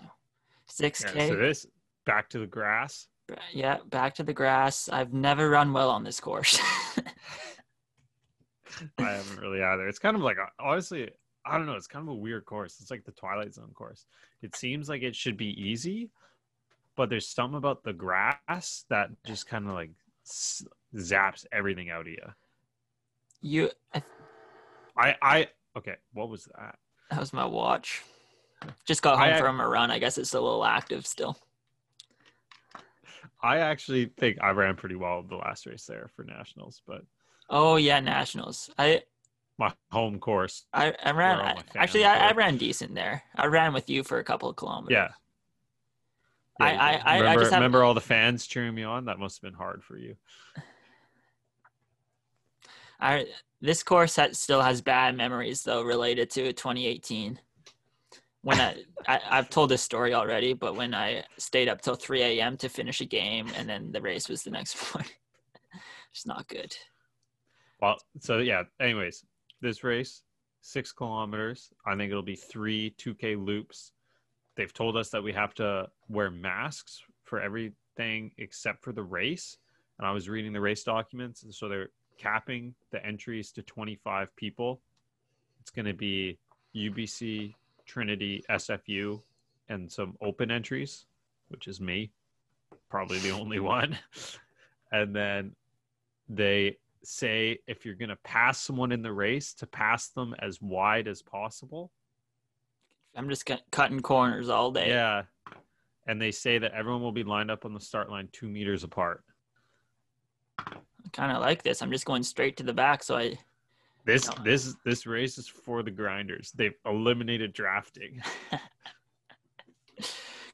[0.66, 1.28] six k.
[1.28, 1.66] Yeah, so this
[2.04, 3.06] back to the grass.
[3.52, 4.90] Yeah, back to the grass.
[4.90, 6.60] I've never run well on this course.
[8.98, 9.88] I haven't really either.
[9.88, 11.08] It's kind of like honestly,
[11.46, 11.74] I don't know.
[11.74, 12.78] It's kind of a weird course.
[12.80, 14.06] It's like the Twilight Zone course.
[14.42, 16.10] It seems like it should be easy,
[16.96, 19.90] but there's something about the grass that just kind of like
[20.96, 22.32] zaps everything out of you.
[23.42, 24.02] You, I,
[24.96, 25.96] I, I, okay.
[26.14, 26.78] What was that?
[27.10, 28.02] That was my watch.
[28.86, 29.90] Just got home I, from a run.
[29.90, 31.36] I guess it's a little active still.
[33.42, 37.02] I actually think I ran pretty well the last race there for nationals, but
[37.50, 38.70] oh yeah, nationals.
[38.78, 39.02] I
[39.58, 40.64] my home course.
[40.72, 43.22] I, I ran I, actually I, I, ran decent there.
[43.36, 44.92] I ran with you for a couple of kilometers.
[44.92, 45.08] Yeah.
[46.60, 47.60] yeah I, I, remember, I just have...
[47.60, 49.04] remember all the fans cheering me on.
[49.04, 50.16] That must have been hard for you.
[53.00, 53.26] I
[53.60, 57.38] this course has, still has bad memories though related to 2018
[58.42, 58.76] when I,
[59.08, 62.56] I have told this story already, but when I stayed up till 3 a.m.
[62.58, 65.10] to finish a game and then the race was the next morning,
[66.12, 66.76] it's not good.
[67.80, 68.62] Well, so yeah.
[68.80, 69.24] Anyways,
[69.64, 70.22] this race,
[70.60, 71.70] six kilometers.
[71.84, 73.92] I think it'll be three 2K loops.
[74.56, 79.58] They've told us that we have to wear masks for everything except for the race.
[79.98, 84.34] And I was reading the race documents, and so they're capping the entries to 25
[84.36, 84.80] people.
[85.60, 86.38] It's going to be
[86.76, 87.54] UBC,
[87.86, 89.20] Trinity, SFU,
[89.68, 91.06] and some open entries,
[91.48, 92.12] which is me,
[92.90, 93.96] probably the only one.
[94.92, 95.54] And then
[96.28, 100.60] they say if you're going to pass someone in the race, to pass them as
[100.60, 101.90] wide as possible.
[103.16, 104.88] I'm just cutting corners all day.
[104.88, 105.22] Yeah.
[106.06, 108.84] And they say that everyone will be lined up on the start line two meters
[108.84, 109.22] apart.
[110.58, 110.74] I
[111.12, 111.80] kind of like this.
[111.80, 113.38] I'm just going straight to the back, so I
[114.04, 116.52] this this this race is for the grinders.
[116.52, 118.20] They've eliminated drafting.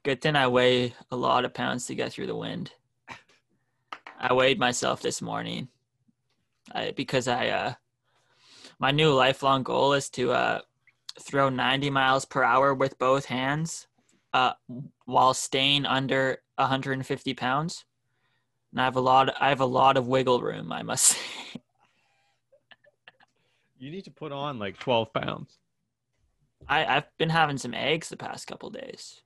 [0.03, 2.71] Good thing I weigh a lot of pounds to get through the wind.
[4.17, 5.67] I weighed myself this morning
[6.73, 7.73] I, because I uh,
[8.79, 10.61] my new lifelong goal is to uh,
[11.19, 13.87] throw 90 miles per hour with both hands
[14.33, 14.53] uh,
[15.05, 17.85] while staying under 150 pounds.
[18.71, 19.33] And I have a lot.
[19.39, 21.61] I have a lot of wiggle room, I must say.
[23.77, 25.57] You need to put on like 12 pounds.
[26.67, 29.21] I, I've been having some eggs the past couple days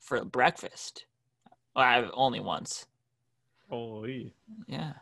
[0.00, 1.06] for breakfast.
[1.74, 2.86] Well, I've only once.
[3.70, 4.34] Holy.
[4.66, 4.92] Yeah.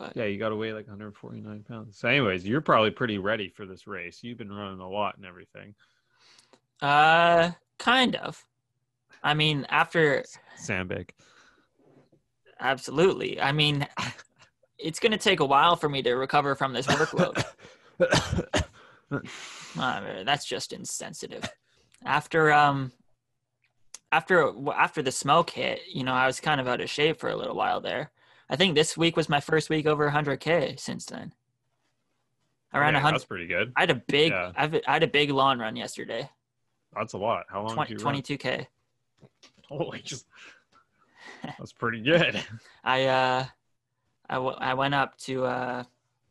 [0.00, 1.98] But yeah, you got to weigh like 149 pounds.
[1.98, 4.20] So, anyways, you're probably pretty ready for this race.
[4.22, 5.74] You've been running a lot and everything.
[6.80, 8.42] Uh, kind of.
[9.22, 10.24] I mean, after
[10.56, 11.12] Sandbag.
[12.58, 13.38] Absolutely.
[13.42, 13.86] I mean,
[14.78, 17.44] it's going to take a while for me to recover from this workload.
[19.78, 21.46] uh, that's just insensitive.
[22.06, 22.90] After um,
[24.12, 27.28] after after the smoke hit, you know, I was kind of out of shape for
[27.28, 28.10] a little while there.
[28.50, 31.32] I think this week was my first week over 100k since then.
[32.72, 33.14] I ran yeah, 100.
[33.14, 33.72] That's pretty good.
[33.76, 34.52] I had a big, yeah.
[34.56, 36.28] I had a big lawn run yesterday.
[36.94, 37.46] That's a lot.
[37.48, 37.74] How long?
[37.74, 38.66] 20, 22k.
[39.68, 40.26] Holy, just
[41.58, 42.42] that's pretty good.
[42.82, 43.44] I uh,
[44.28, 45.84] I, w- I went up to uh,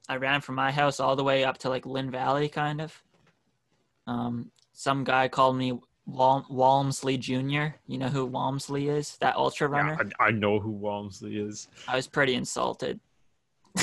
[0.10, 3.02] I ran from my house all the way up to like Lynn Valley, kind of.
[4.08, 5.80] Um, some guy called me
[6.12, 7.68] Wal- Walmsley Jr.
[7.88, 9.18] You know who Walmsley is?
[9.18, 9.98] That ultra runner.
[10.00, 11.68] Yeah, I, I know who Walmsley is.
[11.88, 13.00] I was pretty insulted.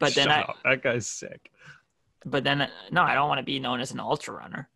[0.00, 1.50] but then I that guy's sick.
[2.24, 4.68] But then no, I don't want to be known as an ultra runner.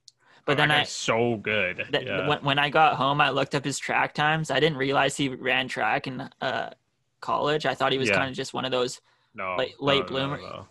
[0.47, 1.87] But oh, then I so good.
[1.93, 2.27] Th- yeah.
[2.27, 4.51] when, when I got home, I looked up his track times.
[4.51, 6.71] I didn't realize he ran track in uh,
[7.21, 7.67] college.
[7.67, 8.17] I thought he was yeah.
[8.17, 9.01] kind of just one of those
[9.35, 10.39] no, late, late no, bloomer.
[10.39, 10.67] No,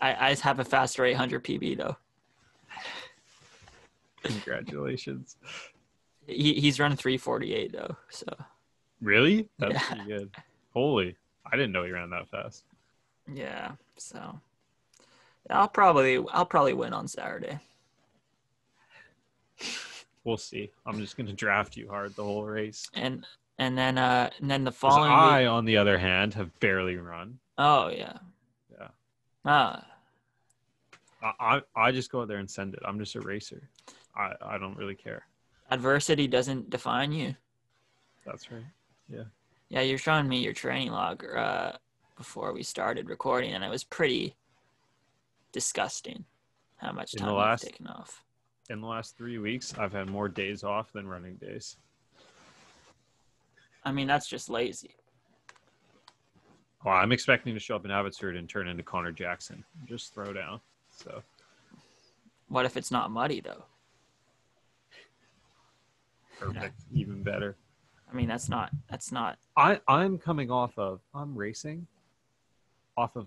[0.00, 1.96] I, I have a faster 800 PB though.
[4.24, 5.36] Congratulations.
[6.26, 7.96] he, he's running 348 though.
[8.10, 8.26] So.
[9.00, 9.48] Really?
[9.58, 9.86] That's yeah.
[9.86, 10.30] pretty good.
[10.72, 11.16] Holy!
[11.46, 12.64] I didn't know he ran that fast.
[13.32, 13.72] Yeah.
[13.96, 14.40] So.
[15.50, 17.60] I'll probably I'll probably win on Saturday.
[20.24, 20.70] We'll see.
[20.86, 22.88] I'm just gonna draft you hard the whole race.
[22.94, 23.26] And
[23.58, 25.48] and then uh and then the following I, week...
[25.48, 27.38] on the other hand, have barely run.
[27.58, 28.18] Oh yeah.
[28.72, 28.88] Yeah.
[29.44, 29.86] Ah.
[31.22, 32.80] I, I I just go out there and send it.
[32.84, 33.68] I'm just a racer.
[34.16, 35.26] I I don't really care.
[35.70, 37.34] Adversity doesn't define you.
[38.24, 38.64] That's right.
[39.08, 39.24] Yeah.
[39.68, 41.72] Yeah, you're showing me your training log uh,
[42.16, 44.36] before we started recording, and it was pretty
[45.52, 46.24] disgusting
[46.76, 48.22] how much In time the you've taken off.
[48.70, 51.76] In the last three weeks, I've had more days off than running days.
[53.84, 54.94] I mean, that's just lazy.
[56.84, 59.64] Well, I'm expecting to show up in Abbotsford and turn into Connor Jackson.
[59.86, 60.60] Just throw down.
[60.90, 61.22] So
[62.48, 63.64] What if it's not muddy though?
[66.38, 67.56] Perfect, even better.
[68.10, 69.38] I mean, that's not that's not.
[69.56, 71.86] I I'm coming off of I'm racing
[72.96, 73.26] off of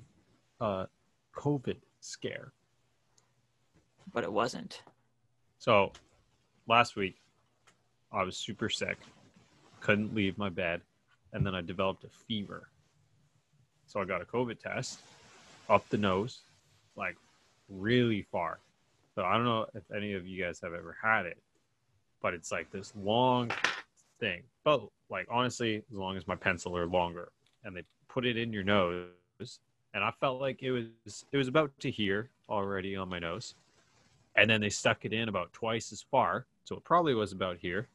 [0.62, 0.88] a
[1.36, 2.52] COVID scare.
[4.14, 4.82] But it wasn't.
[5.60, 5.92] So
[6.68, 7.18] last week
[8.12, 8.98] I was super sick,
[9.82, 10.82] couldn't leave my bed,
[11.34, 12.70] and then I developed a fever.
[13.88, 15.00] So I got a COVID test
[15.70, 16.40] up the nose,
[16.96, 17.18] like
[17.70, 18.60] really far.
[19.16, 21.38] So I don't know if any of you guys have ever had it,
[22.22, 23.52] but it's like this long
[24.20, 24.44] thing.
[24.64, 27.30] But like honestly, as long as my pencil or longer,
[27.64, 29.10] and they put it in your nose,
[29.94, 33.56] and I felt like it was it was about to here already on my nose,
[34.36, 37.58] and then they stuck it in about twice as far, so it probably was about
[37.58, 37.88] here,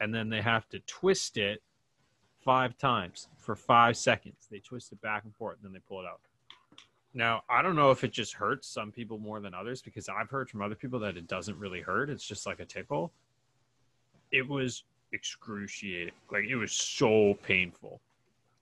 [0.00, 1.62] and then they have to twist it
[2.44, 4.46] five times for five seconds.
[4.50, 6.20] They twist it back and forth, and then they pull it out.
[7.16, 10.28] Now, I don't know if it just hurts some people more than others because I've
[10.28, 12.10] heard from other people that it doesn't really hurt.
[12.10, 13.10] It's just like a tickle.
[14.32, 16.12] It was excruciating.
[16.30, 18.02] Like it was so painful.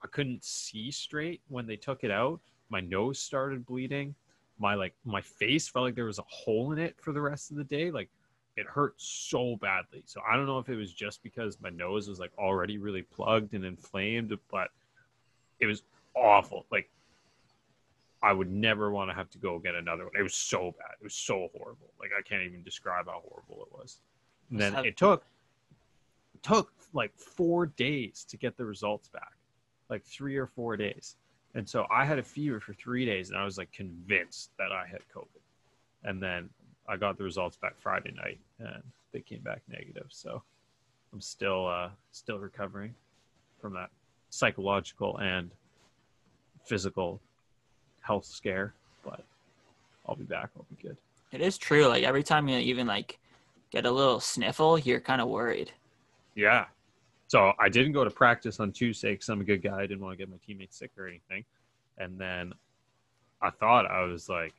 [0.05, 2.39] I couldn't see straight when they took it out.
[2.69, 4.15] My nose started bleeding.
[4.61, 7.51] My like my face felt like there was a hole in it for the rest
[7.51, 7.91] of the day.
[7.91, 8.09] Like
[8.57, 10.05] it hurt so badly.
[10.07, 13.03] So I don't know if it was just because my nose was like already really
[13.03, 14.69] plugged and inflamed, but
[15.59, 15.83] it was
[16.15, 16.67] awful.
[16.71, 16.89] Like
[18.25, 20.13] I would never want to have to go get another one.
[20.19, 20.93] It was so bad.
[20.99, 21.91] It was so horrible.
[22.01, 23.99] Like I can't even describe how horrible it was.
[24.51, 25.27] And then Have- it took
[26.35, 29.35] it took like four days to get the results back.
[29.91, 31.17] Like three or four days.
[31.55, 34.73] And so I had a fever for three days and I was like convinced that
[34.73, 35.43] I had COVID.
[36.05, 36.49] And then
[36.89, 38.83] I got the results back Friday night and
[39.13, 40.07] they came back negative.
[40.09, 40.43] So
[41.13, 42.95] I'm still uh still recovering
[43.61, 43.91] from that
[44.31, 45.51] psychological and
[46.65, 47.21] physical
[48.05, 49.25] health scare, but
[50.07, 50.51] I'll be back.
[50.57, 50.97] I'll be good.
[51.33, 51.87] It is true.
[51.87, 53.19] Like every time you even like
[53.71, 55.73] get a little sniffle, you're kind of worried.
[56.35, 56.67] Yeah.
[57.29, 59.81] So I didn't go to practice on Tuesday because I'm a good guy.
[59.81, 61.45] I didn't want to get my teammates sick or anything.
[61.99, 62.53] And then
[63.41, 64.53] I thought I was like,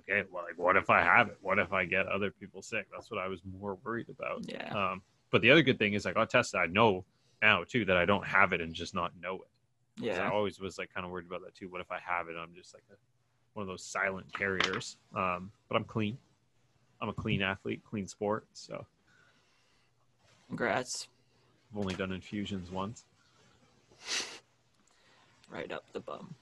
[0.00, 1.38] okay, well, like, what if I have it?
[1.40, 2.86] What if I get other people sick?
[2.92, 4.42] That's what I was more worried about.
[4.46, 4.72] Yeah.
[4.72, 6.60] Um, but the other good thing is I got tested.
[6.60, 7.04] I know
[7.42, 9.48] now too that I don't have it and just not know it.
[9.98, 11.68] 'Cause I always was like kind of worried about that too.
[11.68, 12.36] What if I have it?
[12.36, 12.94] I'm just like a,
[13.54, 14.96] one of those silent carriers.
[15.14, 16.18] Um, but I'm clean.
[17.00, 18.46] I'm a clean athlete, clean sport.
[18.52, 18.86] So
[20.48, 21.08] Congrats.
[21.72, 23.04] I've only done infusions once.
[25.48, 26.34] Right up the bum.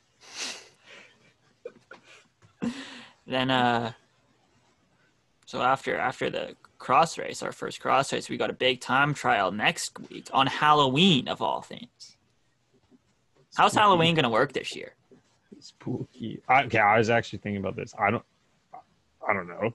[3.26, 3.92] then uh
[5.46, 9.12] so after after the cross race, our first cross race, we got a big time
[9.14, 12.11] trial next week on Halloween of all things.
[13.56, 13.74] How's.
[13.74, 14.94] Halloween gonna work this year?
[15.56, 16.40] It's spooky.
[16.48, 17.94] I, okay, I was actually thinking about this.
[17.98, 18.24] I don't.
[19.28, 19.72] I don't know.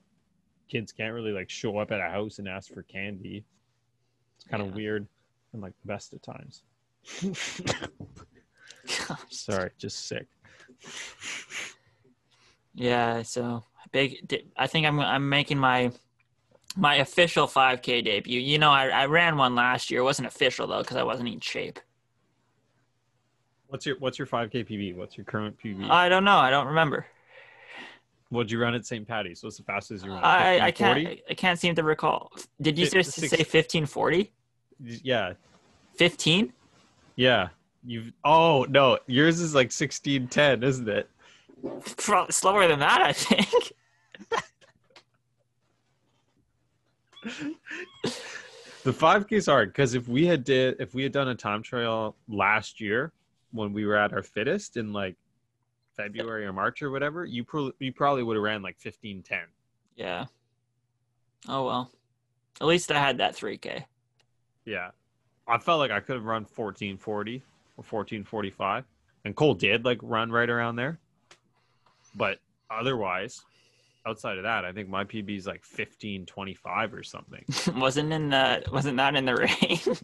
[0.70, 3.44] Kids can't really like show up at a house and ask for candy.
[4.38, 4.76] It's kind of Yeah.
[4.76, 5.08] weird,
[5.54, 6.64] and like the best of times.
[9.30, 10.28] Sorry, just sick.
[12.74, 14.28] Yeah, so big.
[14.58, 15.92] I think I'm I'm making my
[16.76, 18.40] my official 5K debut.
[18.40, 20.02] You know, I, I ran one last year.
[20.02, 21.80] It wasn't official though because I wasn't in shape.
[23.68, 24.96] What's your What's your 5K PB?
[24.96, 25.90] What's your current PB?
[25.90, 26.38] I don't know.
[26.38, 27.06] I don't remember.
[28.30, 29.08] What'd you run at St.
[29.08, 29.40] Patty's?
[29.42, 30.24] So, what's the fastest you run?
[30.24, 32.32] I, I can't I can't seem to recall.
[32.62, 34.32] Did you just six- say 1540?
[34.80, 35.34] Yeah,
[35.96, 36.54] 15?
[37.16, 37.50] yeah.
[37.86, 38.12] You've.
[38.24, 41.10] Oh no, yours is like 1610, isn't it?
[41.98, 43.74] Probably slower than that, I think.
[48.84, 51.62] The 5K is hard because if we had did if we had done a time
[51.62, 53.12] trial last year
[53.52, 55.16] when we were at our fittest in like
[55.96, 59.40] February or March or whatever, you pro- you probably would have ran like 1510.
[59.96, 60.26] Yeah.
[61.48, 61.92] Oh well.
[62.60, 63.84] At least I had that 3K.
[64.66, 64.90] Yeah.
[65.48, 67.38] I felt like I could have run 1440
[67.78, 68.84] or 1445
[69.26, 71.00] and Cole did like run right around there.
[72.16, 72.40] But
[72.72, 73.42] otherwise,
[74.06, 77.44] outside of that, I think my PB is like 1525 or something.
[77.76, 79.98] wasn't in the wasn't that in the rain?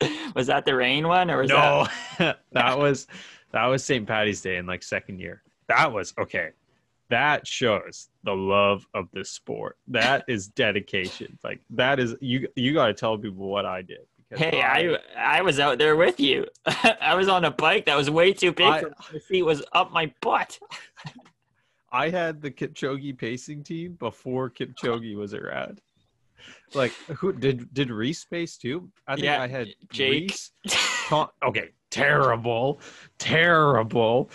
[0.34, 3.06] was that the rain one or was that no, that was
[3.52, 4.06] that was St.
[4.06, 5.42] Patty's Day in like second year.
[5.68, 6.50] That was okay.
[7.08, 9.78] that shows the love of the sport.
[9.88, 11.38] That is dedication.
[11.42, 12.48] Like that is you.
[12.56, 14.06] You got to tell people what I did.
[14.32, 16.46] Hey, I, I, I was out there with you.
[17.00, 18.66] I was on a bike that was way too big.
[18.66, 20.58] I, the seat was up my butt.
[21.92, 25.80] I had the Kipchoge pacing team before Kipchoge was around.
[26.72, 28.92] Like who did did Reese pace too?
[29.08, 30.30] I think yeah, I had Jake.
[30.30, 30.52] Reese.
[31.42, 32.80] okay, terrible,
[33.18, 34.30] terrible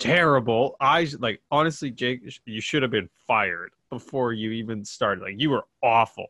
[0.00, 0.76] terrible.
[0.80, 5.22] I like honestly, Jake, you should have been fired before you even started.
[5.22, 6.26] Like you were awful.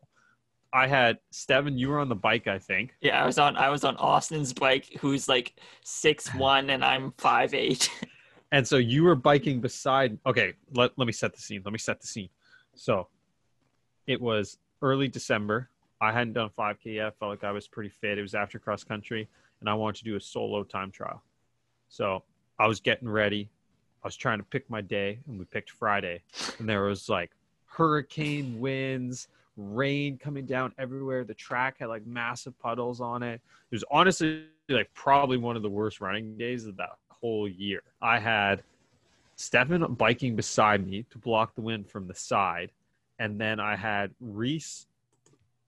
[0.73, 1.77] I had Steven.
[1.77, 2.93] You were on the bike, I think.
[3.01, 3.57] Yeah, I was on.
[3.57, 7.89] I was on Austin's bike, who's like six one, and I'm five eight.
[8.51, 10.19] and so you were biking beside.
[10.27, 11.61] Okay, let let me set the scene.
[11.65, 12.29] Let me set the scene.
[12.75, 13.07] So,
[14.07, 15.69] it was early December.
[15.99, 17.07] I hadn't done 5K yet.
[17.07, 18.17] I Felt like I was pretty fit.
[18.17, 19.27] It was after cross country,
[19.59, 21.21] and I wanted to do a solo time trial.
[21.89, 22.23] So
[22.57, 23.49] I was getting ready.
[24.03, 26.21] I was trying to pick my day, and we picked Friday,
[26.57, 27.31] and there was like
[27.65, 31.23] hurricane winds, rain coming down everywhere.
[31.23, 33.41] The track had like massive puddles on it.
[33.71, 37.83] It was honestly like probably one of the worst running days of that whole year.
[38.01, 38.63] I had
[39.35, 42.71] Stefan biking beside me to block the wind from the side,
[43.21, 44.87] and then I had Reese,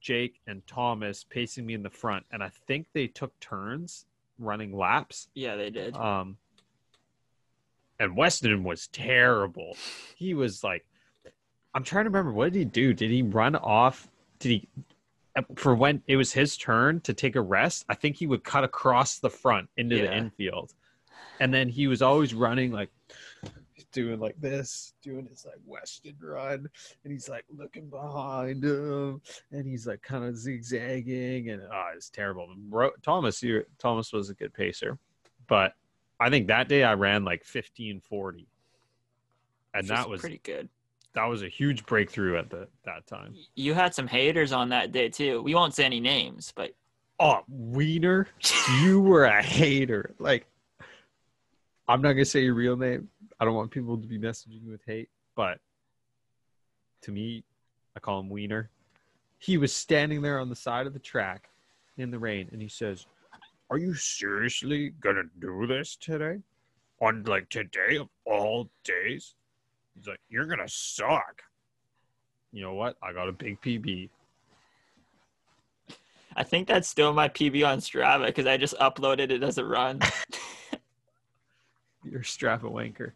[0.02, 4.08] Jake, and Thomas pacing me in the front, and I think they took turns
[4.40, 5.28] running laps.
[5.36, 5.96] Yeah, they did.
[5.96, 6.38] Um,
[8.00, 9.78] and Weston was terrible.
[10.16, 10.84] He was like,
[11.76, 12.92] I'm trying to remember what did he do?
[12.92, 14.08] Did he run off?
[14.40, 14.68] Did he
[15.56, 17.86] for when it was his turn to take a rest?
[17.88, 20.06] I think he would cut across the front into yeah.
[20.06, 20.74] the infield,
[21.40, 22.90] and then he was always running like
[23.94, 26.68] doing like this, doing his like western run,
[27.04, 32.10] and he's like looking behind him, and he's like kind of zigzagging, and oh, it's
[32.10, 32.48] terrible.
[32.58, 34.98] Bro, Thomas, you Thomas was a good pacer,
[35.48, 35.74] but
[36.20, 38.48] I think that day I ran like 1540.
[39.74, 40.70] And that was pretty good.
[41.14, 43.36] That was a huge breakthrough at the that time.
[43.56, 45.42] You had some haters on that day too.
[45.42, 46.72] We won't say any names, but
[47.20, 48.28] oh, Wiener,
[48.82, 50.16] you were a hater.
[50.20, 50.48] Like
[51.88, 53.10] I'm not gonna say your real name.
[53.40, 55.60] I don't want people to be messaging you with hate, but
[57.02, 57.44] to me,
[57.96, 58.70] I call him Wiener.
[59.40, 61.50] He was standing there on the side of the track
[61.98, 63.06] in the rain, and he says,
[63.74, 66.38] are you seriously gonna do this today?
[67.02, 69.34] On like today of all days?
[69.96, 71.42] He's like, You're gonna suck.
[72.52, 72.98] You know what?
[73.02, 74.10] I got a big PB.
[76.36, 79.66] I think that's still my PB on Strava because I just uploaded it as a
[79.66, 80.02] run.
[82.04, 83.12] You're Strava wanker.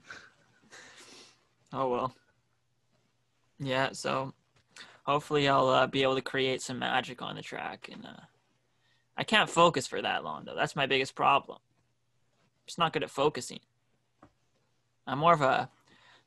[1.73, 2.15] Oh well.
[3.60, 4.34] Yeah, so
[5.04, 8.21] hopefully I'll uh, be able to create some magic on the track and uh,
[9.17, 10.56] I can't focus for that long though.
[10.56, 11.58] That's my biggest problem.
[11.60, 13.60] I'm just not good at focusing.
[15.08, 15.69] I'm more of a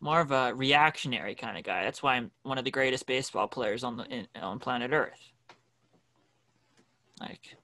[0.01, 1.85] more of a reactionary kind of guy.
[1.85, 5.33] That's why I'm one of the greatest baseball players on the in, on planet Earth.
[7.21, 7.57] Like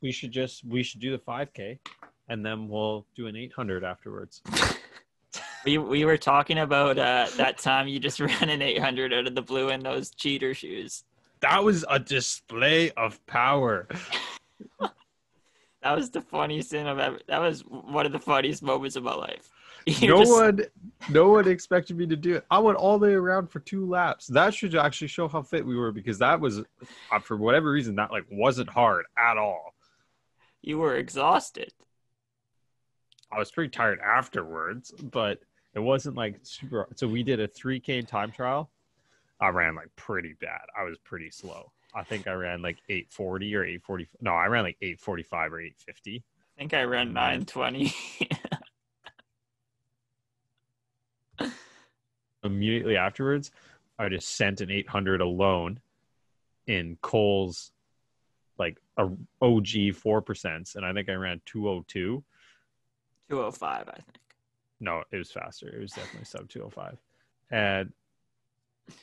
[0.00, 1.78] we should just we should do the 5k
[2.28, 4.42] and then we'll do an 800 afterwards.
[5.64, 9.34] we we were talking about uh, that time you just ran an 800 out of
[9.34, 11.04] the blue in those cheater shoes.
[11.40, 13.86] That was a display of power.
[14.80, 17.20] that was the funniest thing I've ever.
[17.28, 19.48] That was one of the funniest moments of my life.
[19.86, 20.32] You're no just...
[20.32, 20.60] one,
[21.10, 22.44] no one expected me to do it.
[22.50, 24.26] I went all the way around for two laps.
[24.26, 27.94] That should actually show how fit we were because that was, uh, for whatever reason,
[27.96, 29.74] that like wasn't hard at all.
[30.60, 31.72] You were exhausted.
[33.30, 35.40] I was pretty tired afterwards, but
[35.74, 36.88] it wasn't like super.
[36.96, 38.70] So we did a 3K time trial.
[39.40, 40.62] I ran like pretty bad.
[40.78, 41.70] I was pretty slow.
[41.94, 44.08] I think I ran like 840 or 840.
[44.20, 46.24] No, I ran like 845 or 850.
[46.56, 47.94] I think I ran 920.
[52.44, 53.50] Immediately afterwards,
[53.98, 55.80] I just sent an 800 alone
[56.66, 57.72] in Cole's
[58.58, 59.04] like a
[59.40, 60.76] OG 4%.
[60.76, 62.22] And I think I ran 202.
[63.28, 64.06] 205, I think.
[64.80, 65.68] No, it was faster.
[65.68, 66.96] It was definitely sub 205.
[67.50, 67.92] And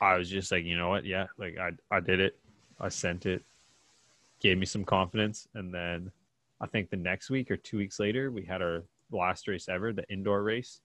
[0.01, 1.05] I was just like, you know what?
[1.05, 2.37] Yeah, like I, I did it.
[2.79, 3.43] I sent it,
[4.39, 6.11] gave me some confidence, and then
[6.59, 9.93] I think the next week or two weeks later, we had our last race ever,
[9.93, 10.81] the indoor race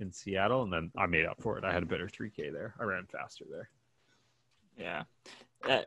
[0.00, 1.64] in Seattle, and then I made up for it.
[1.64, 2.74] I had a better 3K there.
[2.78, 3.68] I ran faster there.
[4.78, 5.04] Yeah.
[5.68, 5.82] Uh,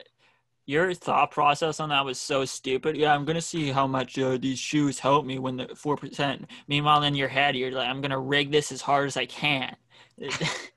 [0.69, 2.95] your thought process on that was so stupid.
[2.95, 6.45] Yeah, I'm gonna see how much uh, these shoes help me when the four percent.
[6.67, 9.75] Meanwhile, in your head, you're like, I'm gonna rig this as hard as I can.
[10.19, 10.69] It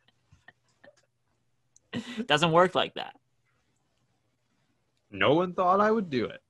[2.27, 3.17] doesn't work like that.
[5.11, 6.41] No one thought I would do it.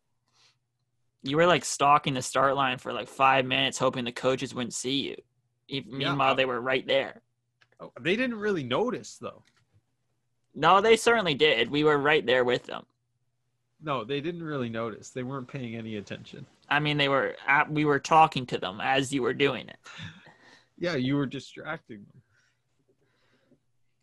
[1.24, 4.72] You were like stalking the start line for like five minutes, hoping the coaches wouldn't
[4.72, 5.16] see you.
[5.66, 7.22] Even, yeah, meanwhile, they were right there.
[7.80, 9.42] Oh, they didn't really notice though.
[10.54, 11.72] No, they certainly did.
[11.72, 12.84] We were right there with them.
[13.84, 15.10] No, they didn't really notice.
[15.10, 16.46] They weren't paying any attention.
[16.68, 17.34] I mean, they were.
[17.68, 19.76] We were talking to them as you were doing it.
[20.78, 22.22] Yeah, you were distracting them.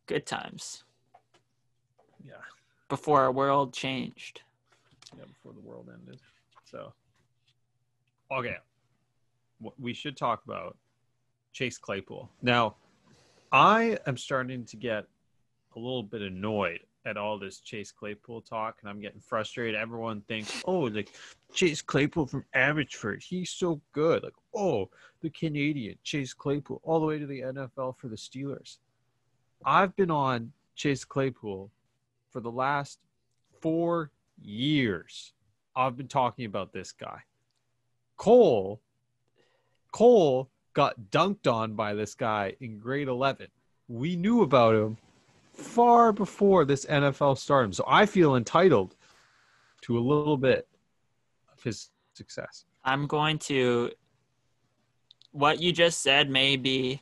[0.05, 0.83] Good times
[2.25, 2.33] Yeah,
[2.89, 4.41] before our world changed.
[5.17, 6.19] yeah, before the world ended.
[6.65, 6.93] So,
[8.31, 8.57] okay,
[9.59, 10.77] What we should talk about
[11.53, 12.29] Chase Claypool.
[12.41, 12.75] Now,
[13.51, 15.05] I am starting to get
[15.75, 19.75] a little bit annoyed at all this Chase Claypool talk, and I'm getting frustrated.
[19.75, 21.09] Everyone thinks, oh, like
[21.53, 24.23] Chase Claypool from Abbotsford, he's so good.
[24.23, 24.89] Like, oh,
[25.21, 28.77] the Canadian Chase Claypool, all the way to the NFL for the Steelers.
[29.65, 31.71] I've been on Chase Claypool
[32.31, 32.99] for the last
[33.61, 35.33] four years.
[35.75, 37.21] I've been talking about this guy.
[38.17, 38.81] Cole,
[39.91, 43.47] Cole got dunked on by this guy in grade 11.
[43.87, 44.97] We knew about him
[45.59, 47.73] far before this NFL stardom.
[47.73, 48.95] So I feel entitled
[49.81, 50.67] to a little bit
[51.53, 52.65] of his success.
[52.83, 53.91] I'm going to.
[55.31, 57.01] What you just said may be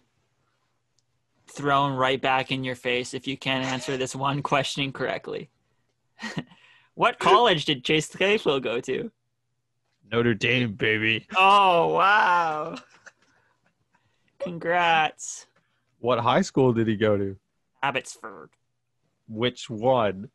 [1.47, 5.49] thrown right back in your face if you can't answer this one question correctly.
[6.95, 9.09] what college did Chase Claypool go to?
[10.11, 11.25] Notre Dame, baby.
[11.37, 12.75] Oh, wow.
[14.39, 15.47] Congrats.
[15.99, 17.37] What high school did he go to?
[17.83, 18.49] Abbotsford,
[19.27, 20.29] Which one?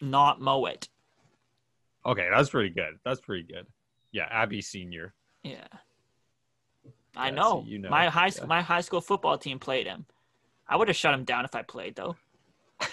[0.00, 0.88] not Mouat.
[2.06, 2.98] Okay, that's pretty good.
[3.04, 3.66] That's pretty good.
[4.12, 5.14] Yeah, Abby Senior.
[5.42, 5.66] Yeah.
[7.16, 7.62] I Yeah, know.
[7.62, 8.44] so you know, My high yeah.
[8.46, 10.04] my high school football team played him.
[10.68, 12.16] I would have shut him down if I played though.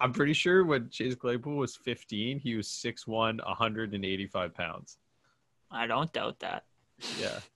[0.00, 4.98] I'm pretty sure when Chase Claypool was 15, he was 6'1", 185 pounds.
[5.70, 6.64] I don't doubt that.
[7.20, 7.38] Yeah.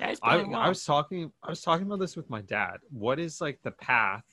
[0.00, 0.38] I.
[0.38, 2.78] I was talking I was talking about this with my dad.
[2.90, 4.24] What is like the path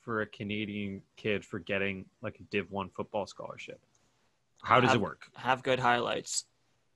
[0.00, 3.80] for a Canadian kid for getting like a Div 1 football scholarship?
[4.62, 5.26] How does Have- it work?
[5.36, 6.44] have good highlights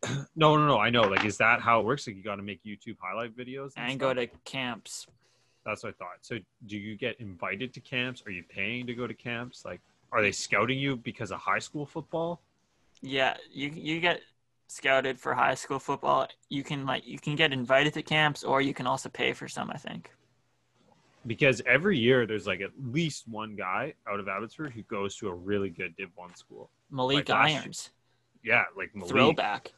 [0.34, 0.78] No, no, no.
[0.78, 1.02] I know.
[1.02, 2.06] Like, is that how it works?
[2.06, 3.98] Like, you got to make YouTube highlight videos and stuff?
[3.98, 5.06] go to camps.
[5.66, 6.18] That's what I thought.
[6.22, 8.22] So, do you get invited to camps?
[8.26, 9.62] Are you paying to go to camps?
[9.64, 9.80] Like,
[10.10, 12.40] are they scouting you because of high school football?
[13.02, 14.20] Yeah, you you get
[14.70, 16.28] scouted for high school football.
[16.48, 19.48] You can like you can get invited to camps or you can also pay for
[19.48, 20.10] some, I think.
[21.26, 25.28] Because every year there's like at least one guy out of Abbotsford who goes to
[25.28, 26.70] a really good Div 1 school.
[26.90, 27.60] Malik Like last year.
[27.60, 27.90] Irons.
[28.42, 29.72] Yeah, like Malik, Throwback.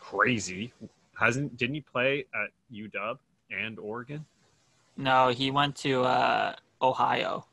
[0.00, 0.72] crazy.
[1.14, 3.18] Hasn't didn't he play at UW
[3.50, 4.24] and Oregon?
[4.96, 7.46] No, he went to uh, Ohio.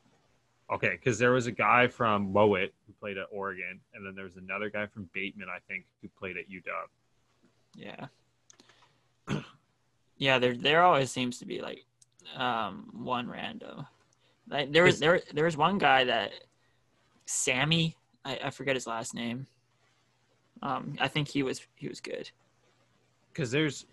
[0.70, 4.24] Okay, because there was a guy from Mouat who played at Oregon, and then there
[4.24, 6.86] was another guy from Bateman, I think, who played at UW.
[7.74, 8.06] Yeah.
[10.18, 11.84] yeah, there there always seems to be like
[12.36, 13.86] um one random.
[14.48, 16.32] Like there was there there was one guy that
[17.26, 19.46] Sammy, I, I forget his last name.
[20.62, 22.30] Um I think he was he was good.
[23.32, 23.86] Because there's,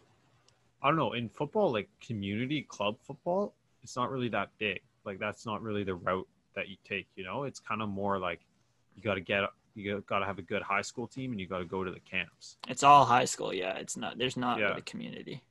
[0.81, 3.53] I don't know, in football, like community club football,
[3.83, 4.81] it's not really that big.
[5.05, 7.07] Like that's not really the route that you take.
[7.15, 8.41] You know, it's kind of more like
[8.95, 9.43] you got to get,
[9.75, 11.91] you got to have a good high school team, and you got to go to
[11.91, 12.57] the camps.
[12.67, 13.75] It's all high school, yeah.
[13.77, 14.77] It's not there's not Yeah.
[14.85, 15.43] community.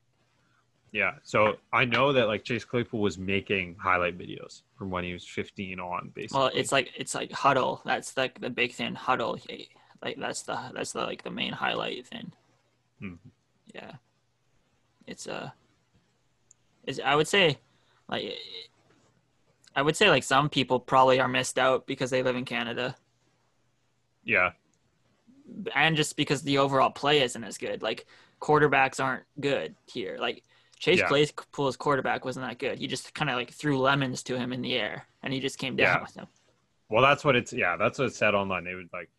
[0.93, 1.15] Yeah.
[1.23, 5.25] So I know that like Chase Claypool was making highlight videos from when he was
[5.27, 6.39] 15 on, basically.
[6.39, 7.83] Well, it's like it's like Hudl.
[7.85, 8.95] That's like the big thing.
[8.95, 9.41] Hudl.
[10.03, 12.33] Like that's the that's the like the main highlight thing.
[13.03, 13.19] Mhm.
[13.75, 13.93] Yeah.
[15.07, 15.51] It's uh
[16.87, 17.59] is I would say
[18.09, 18.39] like
[19.77, 22.97] I would say like some people probably are missed out because they live in Canada
[24.25, 24.53] yeah.
[25.75, 27.83] and just because the overall play isn't as good.
[27.83, 28.07] Like
[28.41, 30.17] quarterbacks aren't good here.
[30.19, 30.43] Like
[30.79, 31.09] Chase Yeah.
[31.09, 32.79] Claypool's quarterback wasn't that good.
[32.79, 35.59] He just kind of like threw lemons to him in the air and he just
[35.59, 36.03] came down Yeah.
[36.03, 36.27] with them.
[36.89, 37.53] Well, that's what it's.
[37.53, 38.65] Yeah, that's what it said online.
[38.65, 39.11] They would like,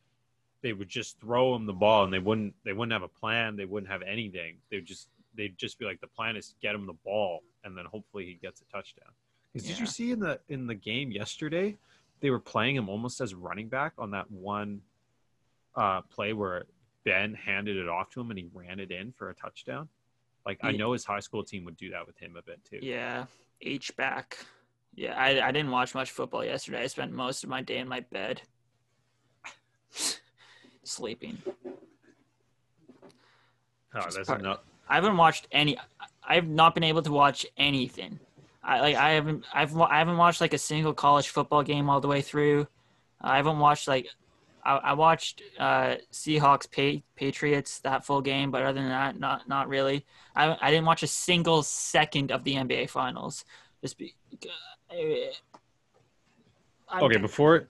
[0.62, 2.54] they would just throw him the ball, and they wouldn't.
[2.64, 3.58] They wouldn't have a plan.
[3.58, 4.58] They wouldn't have anything.
[4.72, 5.10] They would just.
[5.36, 8.26] They'd just be like, the plan is to get him the ball, and then hopefully
[8.26, 9.12] he gets a touchdown.
[9.54, 11.78] 'Cause did you see in the in the game yesterday,
[12.20, 14.82] they were playing him almost as running back on that one
[15.76, 16.66] uh, play where
[17.04, 19.88] Ben handed it off to him and he ran it in for a touchdown.
[20.46, 22.80] Like I know his high school team would do that with him a bit too.
[22.82, 23.26] Yeah,
[23.62, 24.38] H back.
[24.96, 26.82] Yeah, I, I didn't watch much football yesterday.
[26.84, 28.42] I spent most of my day in my bed
[30.84, 31.38] sleeping.
[33.94, 34.64] Oh, that's part- not.
[34.90, 35.78] I haven't watched any.
[36.24, 38.20] I've not been able to watch anything.
[38.68, 38.96] I like.
[38.98, 39.46] I haven't.
[39.54, 39.76] I've.
[39.78, 42.68] I haven't watched like a single college football game all the way through.
[43.22, 44.08] I haven't watched like.
[44.66, 49.48] I, I watched uh, Seahawks pa- Patriots that full game, but other than that, not
[49.48, 50.06] not really.
[50.36, 53.46] I I didn't watch a single second of the NBA Finals.
[53.82, 54.14] Just be,
[54.92, 54.96] uh,
[57.02, 57.70] okay, before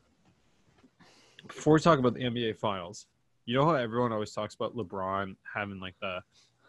[1.47, 3.05] before we talk about the NBA Finals,
[3.45, 6.21] you know how everyone always talks about LeBron having like the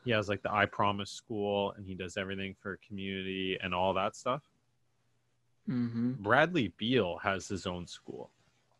[0.09, 3.93] he has like the I Promise school and he does everything for community and all
[3.93, 4.41] that stuff.
[5.69, 6.13] Mm-hmm.
[6.23, 8.31] Bradley Beal has his own school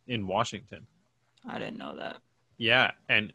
[0.07, 0.87] in Washington.
[1.47, 2.17] I didn't know that.
[2.57, 3.31] Yeah, and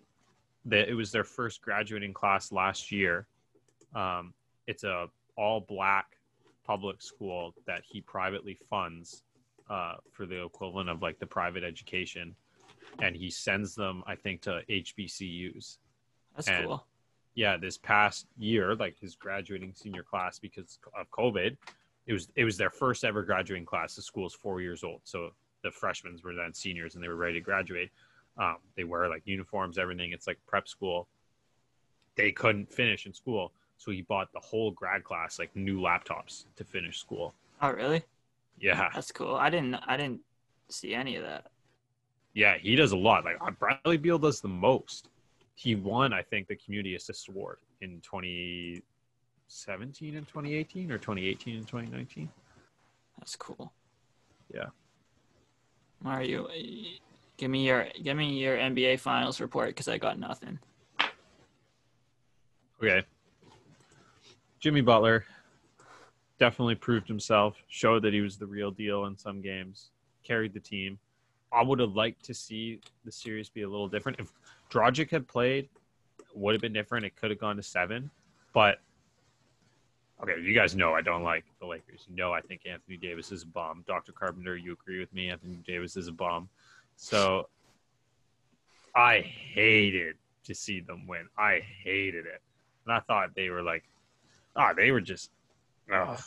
[0.66, 3.28] the, it was their first graduating class last year.
[3.94, 4.34] Um,
[4.66, 5.06] it's a
[5.38, 6.18] all black
[6.66, 9.22] public school that he privately funds
[9.70, 12.34] uh, for the equivalent of like the private education,
[13.04, 15.78] and he sends them, I think, to HBCUs.
[16.36, 16.88] That's and, cool.
[17.36, 21.58] Yeah, this past year, like his graduating senior class because of COVID,
[22.06, 23.96] it was it was their first ever graduating class.
[23.96, 25.32] The school's four years old, so
[25.64, 27.90] the freshmen were then seniors and they were ready to graduate.
[28.38, 30.12] Um, they wear like uniforms, everything.
[30.12, 31.08] It's like prep school.
[32.16, 36.46] They couldn't finish in school, so he bought the whole grad class like new laptops
[36.56, 37.34] to finish school.
[37.62, 38.04] Oh, really?
[38.60, 39.36] Yeah, that's cool.
[39.36, 40.22] I didn't I didn't
[40.70, 41.48] see any of that.
[42.34, 43.26] Yeah, he does a lot.
[43.26, 45.10] Like Bradley Beal does the most.
[45.56, 51.68] He won, I think, the Community Assist Award in 2017 and 2018, or 2018 and
[51.68, 52.30] 2019.
[53.20, 53.72] That's cool.
[54.54, 54.68] Yeah.
[56.02, 56.48] Mario,
[57.38, 60.60] give me your give me your NBA Finals report because I got nothing.
[62.82, 63.04] Okay.
[64.60, 65.26] Jimmy Butler
[66.40, 69.92] definitely proved himself, showed that he was the real deal in some games,
[70.24, 71.00] carried the team.
[71.54, 74.20] I would have liked to see the series be a little different.
[74.20, 74.34] If
[74.74, 75.70] Dragic had played,
[76.34, 77.06] would have been different.
[77.06, 78.10] It could have gone to seven,
[78.54, 78.80] but
[80.22, 82.06] okay, you guys know I don't like the Lakers.
[82.10, 83.84] You know I think Anthony Davis is a bomb.
[83.88, 84.12] Dr.
[84.14, 85.30] Carpenter, you agree with me?
[85.30, 86.50] Anthony Davis is a bomb.
[86.96, 87.50] So
[88.96, 90.16] I hated
[90.46, 91.28] to see them win.
[91.38, 92.42] I hated it.
[92.86, 93.84] And I thought they were like,
[94.56, 95.30] ah, oh, they were just,
[95.92, 96.20] ugh.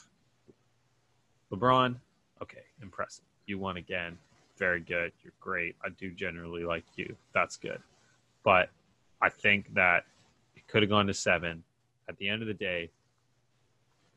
[1.52, 1.96] LeBron,
[2.42, 3.24] okay, impressive.
[3.46, 4.18] You won again.
[4.56, 5.12] Very good.
[5.22, 5.76] You're great.
[5.84, 7.14] I do generally like you.
[7.34, 7.80] That's good.
[8.46, 8.70] But
[9.20, 10.04] I think that
[10.54, 11.64] it could have gone to seven.
[12.08, 12.90] At the end of the day,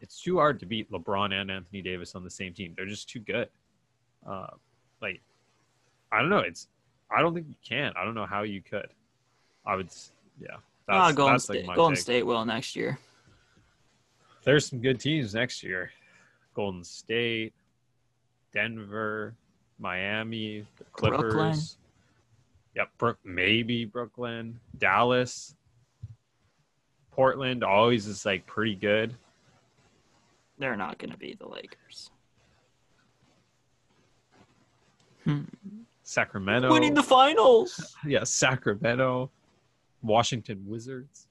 [0.01, 2.75] it's too hard to beat LeBron and Anthony Davis on the same team.
[2.77, 3.49] They're just too good.
[4.29, 4.51] Uh,
[5.01, 5.19] like,
[6.11, 6.39] I don't know.
[6.39, 6.67] It's
[7.09, 7.91] I don't think you can.
[7.97, 8.89] I don't know how you could.
[9.65, 9.89] I would,
[10.39, 10.57] yeah.
[10.87, 12.99] That's, Golden, that's State, like Golden State will next year.
[14.43, 15.91] There's some good teams next year.
[16.53, 17.53] Golden State,
[18.53, 19.33] Denver,
[19.79, 21.77] Miami, Clippers.
[22.75, 25.55] Yep, Brook, maybe Brooklyn, Dallas,
[27.11, 27.63] Portland.
[27.63, 29.15] Always is like pretty good.
[30.57, 32.11] They're not going to be the Lakers.
[35.23, 35.43] Hmm.
[36.03, 37.95] Sacramento winning the finals.
[38.05, 39.29] Yeah, Sacramento,
[40.01, 41.27] Washington Wizards.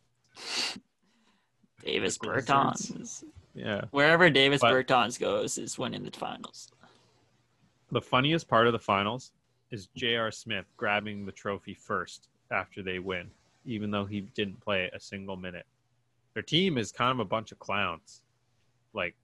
[1.84, 3.24] Davis Bertans.
[3.55, 3.82] Yeah.
[3.91, 6.70] Wherever Davis but Bertans goes is winning the finals.
[7.91, 9.32] The funniest part of the finals
[9.70, 10.30] is J.R.
[10.30, 13.30] Smith grabbing the trophy first after they win,
[13.64, 15.66] even though he didn't play a single minute.
[16.34, 18.22] Their team is kind of a bunch of clowns.
[18.92, 19.14] Like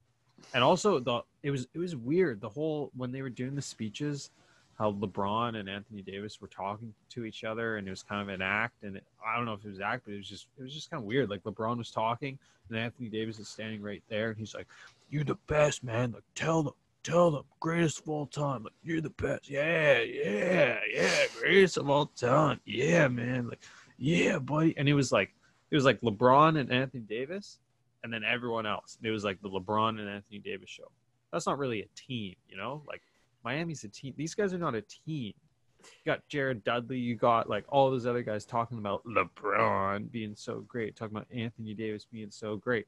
[0.52, 3.62] and also the it was it was weird the whole when they were doing the
[3.62, 4.30] speeches
[4.78, 8.28] how LeBron and Anthony Davis were talking to each other, and it was kind of
[8.28, 8.82] an act.
[8.82, 10.74] And it, I don't know if it was act, but it was just it was
[10.74, 11.30] just kind of weird.
[11.30, 12.38] Like LeBron was talking,
[12.68, 14.66] and Anthony Davis is standing right there, and he's like,
[15.10, 16.12] "You're the best, man.
[16.12, 16.74] Like tell them,
[17.04, 18.64] tell them, greatest of all time.
[18.64, 19.48] Like you're the best.
[19.48, 22.60] Yeah, yeah, yeah, greatest of all time.
[22.64, 23.48] Yeah, man.
[23.48, 23.62] Like
[23.98, 25.30] yeah, buddy." And it was like
[25.70, 27.58] it was like LeBron and Anthony Davis,
[28.02, 28.96] and then everyone else.
[28.98, 30.90] And it was like the LeBron and Anthony Davis show.
[31.32, 33.02] That's not really a team, you know, like
[33.44, 34.14] Miami's a team.
[34.16, 35.34] These guys are not a team.
[35.82, 36.98] You got Jared Dudley.
[36.98, 41.26] You got like all those other guys talking about LeBron being so great, talking about
[41.34, 42.86] Anthony Davis being so great.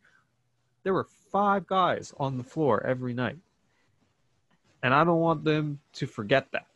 [0.83, 3.37] There were five guys on the floor every night.
[4.83, 6.67] And I don't want them to forget that.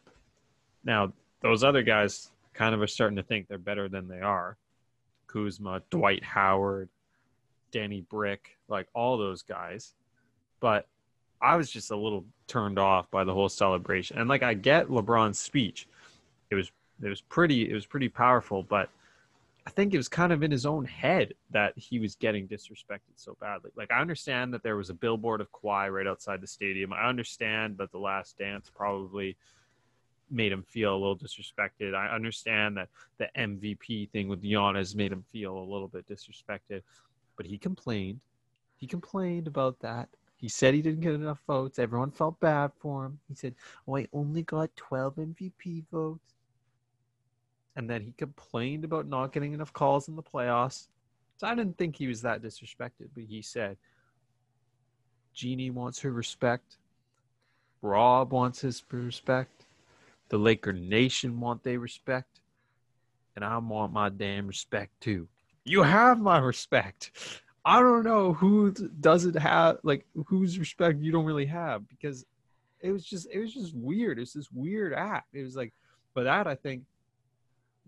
[0.84, 4.56] Now, those other guys kind of are starting to think they're better than they are.
[5.26, 6.88] Kuzma, Dwight Howard,
[7.70, 9.94] Danny Brick, like all those guys.
[10.60, 10.86] But
[11.40, 14.18] I was just a little turned off by the whole celebration.
[14.18, 15.86] And like I get LeBron's speech.
[16.50, 16.70] It was
[17.02, 18.90] it was pretty it was pretty powerful, but
[19.66, 23.14] I think it was kind of in his own head that he was getting disrespected
[23.16, 23.70] so badly.
[23.76, 26.92] Like I understand that there was a billboard of Kawhi right outside the stadium.
[26.92, 29.36] I understand that the last dance probably
[30.30, 31.94] made him feel a little disrespected.
[31.94, 32.88] I understand that
[33.18, 36.82] the MVP thing with Giannis made him feel a little bit disrespected,
[37.36, 38.20] but he complained.
[38.76, 40.08] He complained about that.
[40.36, 41.78] He said he didn't get enough votes.
[41.78, 43.18] Everyone felt bad for him.
[43.28, 43.54] He said,
[43.86, 46.34] "Oh, I only got 12 MVP votes."
[47.76, 50.88] And then he complained about not getting enough calls in the playoffs.
[51.36, 53.76] So I didn't think he was that disrespected, but he said,
[55.32, 56.76] Jeanie wants her respect.
[57.82, 59.64] Rob wants his respect.
[60.28, 62.40] The Laker Nation want they respect.
[63.36, 65.28] And I want my damn respect too.
[65.64, 67.10] You have my respect.
[67.64, 72.24] I don't know who doesn't have like whose respect you don't really have because
[72.80, 74.18] it was just it was just weird.
[74.18, 75.28] It's this weird act.
[75.34, 75.72] It was like,
[76.14, 76.82] but that I think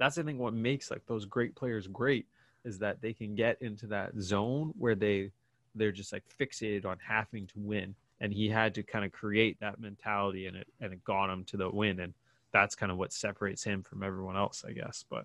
[0.03, 2.27] that's I think what makes like those great players great
[2.65, 5.31] is that they can get into that zone where they
[5.77, 7.95] they're just like fixated on having to win.
[8.21, 11.45] And he had to kind of create that mentality and it and it got him
[11.45, 12.01] to the win.
[12.01, 12.15] And
[12.53, 15.05] that's kind of what separates him from everyone else i guess.
[15.09, 15.25] But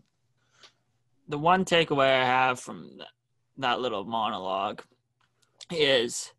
[1.28, 3.00] the one takeaway i have from
[3.58, 4.84] that little monologue
[5.72, 6.34] is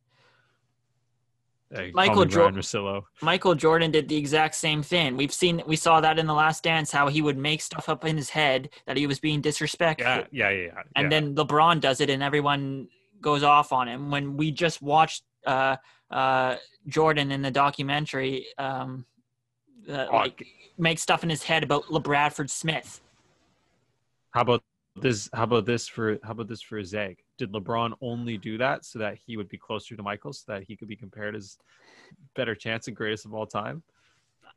[1.70, 2.62] Hey, Michael Jordan.
[3.20, 5.16] Michael Jordan did the exact same thing.
[5.18, 8.06] We've seen we saw that in the Last Dance how he would make stuff up
[8.06, 10.10] in his head that he was being disrespectful.
[10.10, 10.64] Yeah, yeah, yeah.
[10.64, 10.82] yeah.
[10.96, 12.88] And then LeBron does it, and everyone
[13.20, 14.10] goes off on him.
[14.10, 15.76] When we just watched uh,
[16.10, 16.56] uh,
[16.86, 19.04] Jordan in the documentary, um,
[19.88, 20.46] uh, oh, like
[20.78, 23.02] make stuff in his head about LaBradford Smith.
[24.30, 24.62] How about
[24.96, 25.28] this?
[25.34, 26.18] How about this for?
[26.22, 27.18] How about this for Zeg?
[27.38, 30.64] Did LeBron only do that so that he would be closer to Michael, so that
[30.64, 31.56] he could be compared as
[32.34, 33.82] better chance and greatest of all time?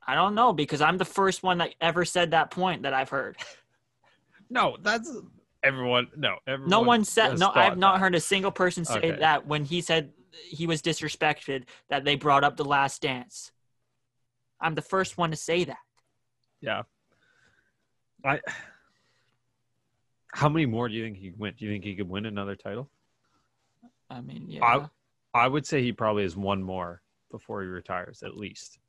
[0.06, 3.10] I don't know because I'm the first one that ever said that point that I've
[3.10, 3.38] heard.
[4.50, 5.16] no, that's
[5.64, 6.08] everyone.
[6.18, 7.38] No, everyone no one said.
[7.38, 8.00] No, I've not that.
[8.00, 9.12] heard a single person say okay.
[9.12, 10.12] that when he said
[10.50, 13.52] he was disrespected that they brought up the Last Dance.
[14.60, 15.78] I'm the first one to say that.
[16.62, 16.84] Yeah.
[18.24, 18.40] I
[20.34, 21.54] how many more do you think he win?
[21.58, 22.90] Do you think he could win another title?
[24.10, 24.64] I mean, yeah.
[24.66, 24.88] I,
[25.34, 28.80] I would say he probably has one more before he retires, at least.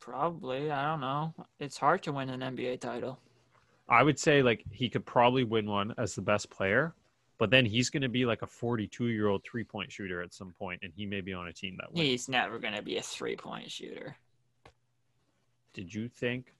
[0.00, 0.70] Probably.
[0.70, 1.34] I don't know.
[1.60, 3.18] It's hard to win an NBA title.
[3.88, 6.94] I would say like he could probably win one as the best player,
[7.38, 10.32] but then he's going to be like a 42 year old three point shooter at
[10.32, 12.06] some point, and he may be on a team that wins.
[12.06, 14.16] He's never going to be a three point shooter.
[15.74, 16.54] Did you think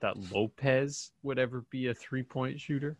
[0.00, 2.96] that Lopez would ever be a three point shooter?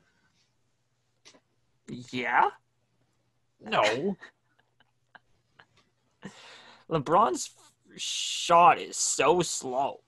[1.89, 2.51] Yeah.
[3.65, 4.17] No.
[6.91, 7.51] LeBron's
[7.97, 10.01] shot is so slow.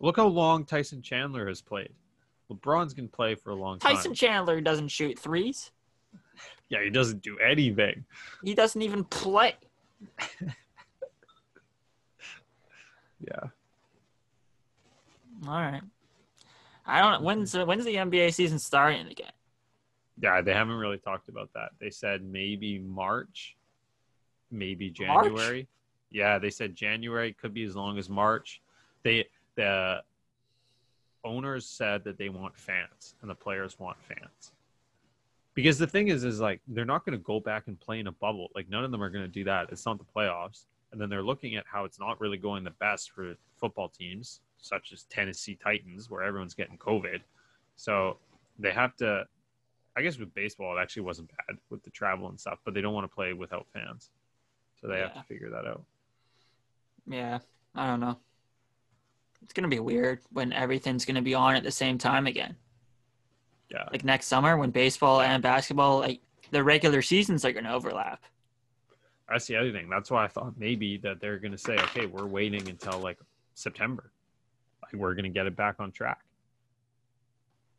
[0.00, 1.92] Look how long Tyson Chandler has played.
[2.50, 3.96] LeBron's can play for a long time.
[3.96, 5.70] Tyson Chandler doesn't shoot threes.
[6.68, 8.04] Yeah, he doesn't do anything.
[8.42, 9.54] He doesn't even play.
[13.20, 13.48] yeah.
[15.46, 15.82] All right.
[16.86, 17.22] I don't.
[17.22, 19.32] When's uh, when's the NBA season starting again?
[20.20, 21.70] Yeah, they haven't really talked about that.
[21.80, 23.56] They said maybe March,
[24.50, 25.30] maybe January.
[25.30, 25.66] March?
[26.10, 28.60] Yeah, they said January could be as long as March.
[29.02, 30.02] They the
[31.24, 34.52] owners said that they want fans and the players want fans.
[35.54, 38.06] Because the thing is is like they're not going to go back and play in
[38.06, 38.48] a bubble.
[38.54, 39.68] Like none of them are going to do that.
[39.70, 40.66] It's not the playoffs.
[40.92, 44.40] And then they're looking at how it's not really going the best for football teams
[44.58, 47.20] such as Tennessee Titans where everyone's getting COVID.
[47.76, 48.18] So
[48.58, 49.26] they have to
[49.96, 52.80] I guess with baseball, it actually wasn't bad with the travel and stuff, but they
[52.80, 54.10] don't want to play without fans,
[54.80, 55.02] so they yeah.
[55.02, 55.82] have to figure that out.
[57.06, 57.40] Yeah,
[57.74, 58.18] I don't know.
[59.42, 62.56] It's gonna be weird when everything's gonna be on at the same time again.
[63.70, 66.20] Yeah, like next summer when baseball and basketball, like
[66.52, 68.22] the regular seasons are gonna overlap.
[69.28, 69.88] That's the other thing.
[69.88, 73.18] That's why I thought maybe that they're gonna say, okay, we're waiting until like
[73.54, 74.12] September,
[74.82, 76.20] like we're gonna get it back on track.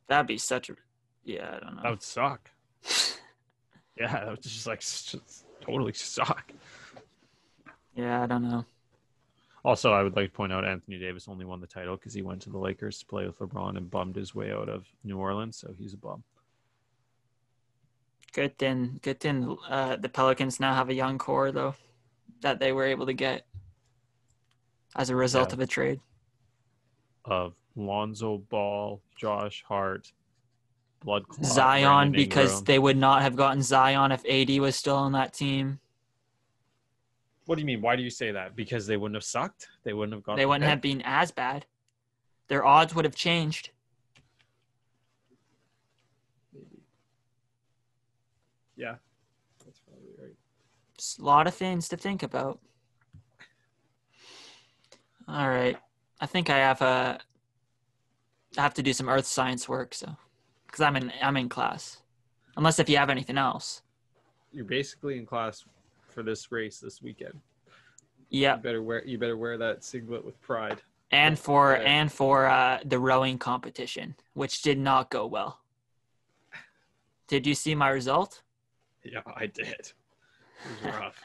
[0.08, 0.76] That'd be such a
[1.24, 1.84] yeah, I don't know.
[1.84, 2.50] That would suck.
[4.00, 6.52] yeah, that would just like just totally suck.
[7.96, 8.66] Yeah, I don't know.
[9.66, 12.22] Also, I would like to point out Anthony Davis only won the title because he
[12.22, 15.18] went to the Lakers to play with LeBron and bummed his way out of New
[15.18, 16.24] Orleans, so he's a bum.
[18.34, 19.58] Good thing, good thing.
[19.70, 21.76] Uh, the Pelicans now have a young core though,
[22.42, 23.46] that they were able to get
[24.96, 25.54] as a result yeah.
[25.54, 26.02] of a trade
[27.26, 30.12] of Lonzo Ball, Josh Hart,
[31.04, 35.34] blood Zion because they would not have gotten Zion if AD was still on that
[35.34, 35.80] team.
[37.46, 37.82] What do you mean?
[37.82, 38.56] Why do you say that?
[38.56, 39.68] Because they wouldn't have sucked.
[39.84, 40.38] They wouldn't have gone.
[40.38, 41.66] They wouldn't have been as bad.
[42.48, 43.72] Their odds would have changed.
[48.76, 48.96] Yeah,
[49.64, 50.36] that's probably right.
[50.98, 52.60] Just a lot of things to think about.
[55.28, 55.78] All right,
[56.20, 57.20] I think I have a.
[58.58, 60.16] I have to do some earth science work, so
[60.74, 62.02] because I'm in I'm in class.
[62.58, 63.84] Unless if you have anything else.
[64.52, 65.66] You're basically in class
[66.10, 67.40] for this race this weekend.
[68.30, 68.56] Yeah.
[68.56, 70.82] You better wear you better wear that singlet with pride.
[71.12, 75.60] and for and for uh, the rowing competition, which did not go well.
[77.28, 78.42] Did you see my result?
[79.04, 79.68] Yeah, I did.
[79.68, 79.94] It
[80.84, 81.22] was rough.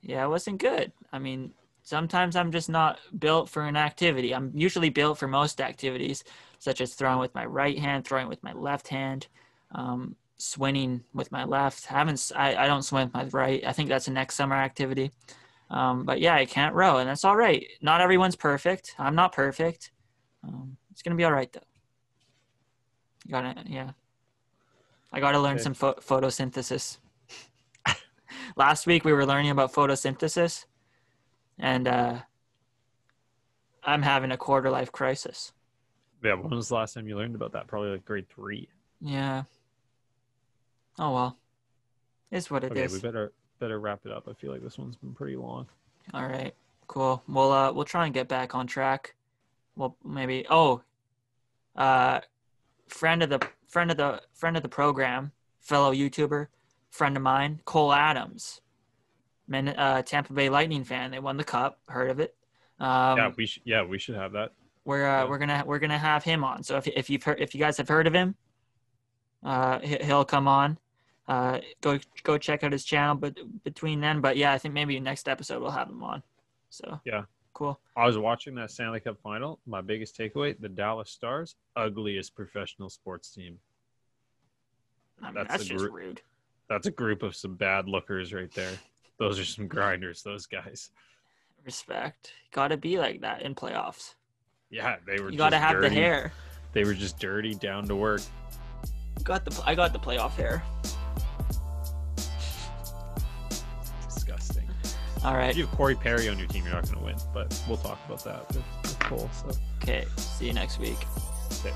[0.00, 0.92] Yeah, it wasn't good.
[1.12, 1.52] I mean,
[1.82, 4.34] sometimes I'm just not built for an activity.
[4.34, 6.24] I'm usually built for most activities,
[6.58, 9.26] such as throwing with my right hand, throwing with my left hand,
[9.72, 11.90] um, swinging with my left.
[11.90, 12.32] I haven't.
[12.34, 13.64] I, I don't swim with my right.
[13.66, 15.10] I think that's a next summer activity.
[15.70, 17.66] Um, but yeah, I can't row, and that's all right.
[17.80, 18.94] Not everyone's perfect.
[18.98, 19.90] I'm not perfect.
[20.44, 21.60] Um, it's gonna be all right though.
[23.24, 23.90] You gotta, yeah.
[25.12, 25.62] I gotta learn Okay.
[25.62, 26.98] some pho- photosynthesis.
[28.56, 30.66] Last week we were learning about photosynthesis,
[31.58, 32.18] and uh,
[33.82, 35.52] I'm having a quarter life crisis.
[36.22, 37.66] Yeah, when was the last time you learned about that?
[37.66, 38.68] Probably like grade three.
[39.00, 39.44] Yeah.
[40.98, 41.36] Oh well.
[42.30, 42.78] It's what it is.
[42.78, 44.28] okay, we better better wrap it up.
[44.28, 45.66] I feel like this one's been pretty long.
[46.14, 46.54] All right.
[46.86, 47.22] Cool.
[47.28, 49.14] We'll uh we'll try and get back on track.
[49.76, 50.82] Well maybe oh
[51.76, 52.20] uh
[52.88, 56.48] friend of the friend of the friend of the program, fellow YouTuber,
[56.90, 58.60] friend of mine, Cole Adams.
[59.48, 61.12] Min, uh, Tampa Bay Lightning fan.
[61.12, 61.78] They won the cup.
[61.86, 62.34] Heard of it?
[62.80, 63.62] Um, yeah, we should.
[63.64, 64.52] Yeah, we should have that.
[64.86, 65.28] We're uh, Yeah.
[65.28, 66.62] we're gonna we're gonna have him on.
[66.62, 68.34] So if if you've heard if you guys have heard of him,
[69.42, 70.78] uh, he- he'll come on.
[71.28, 73.16] Uh, go go check out his channel.
[73.16, 76.22] But between then, but yeah, I think maybe next episode we'll have him on.
[76.70, 77.24] So Yeah.
[77.52, 77.80] cool.
[77.96, 79.58] I was watching that Stanley Cup final.
[79.66, 83.58] My biggest takeaway: the Dallas Stars, ugliest professional sports team.
[85.20, 86.22] I mean, That's that's, just group- rude.
[86.68, 88.72] That's a group of some bad lookers right there.
[89.18, 90.22] Those are some grinders.
[90.22, 90.90] Those guys.
[91.64, 92.32] Respect.
[92.52, 94.14] Got to be like that in playoffs.
[94.70, 95.30] Yeah, they were.
[95.30, 96.32] You got to just have the hair.
[96.72, 98.20] They were just dirty, down to work.
[99.22, 100.62] Got the I got the playoff hair.
[104.04, 104.68] Disgusting.
[105.24, 105.50] All right.
[105.50, 107.16] If you have Corey Perry on your team, you're not going to win.
[107.32, 109.30] But we'll talk about that with, with Cole.
[109.32, 109.50] So,
[109.82, 110.04] Okay.
[110.16, 110.98] See you next week.
[111.64, 111.72] okay.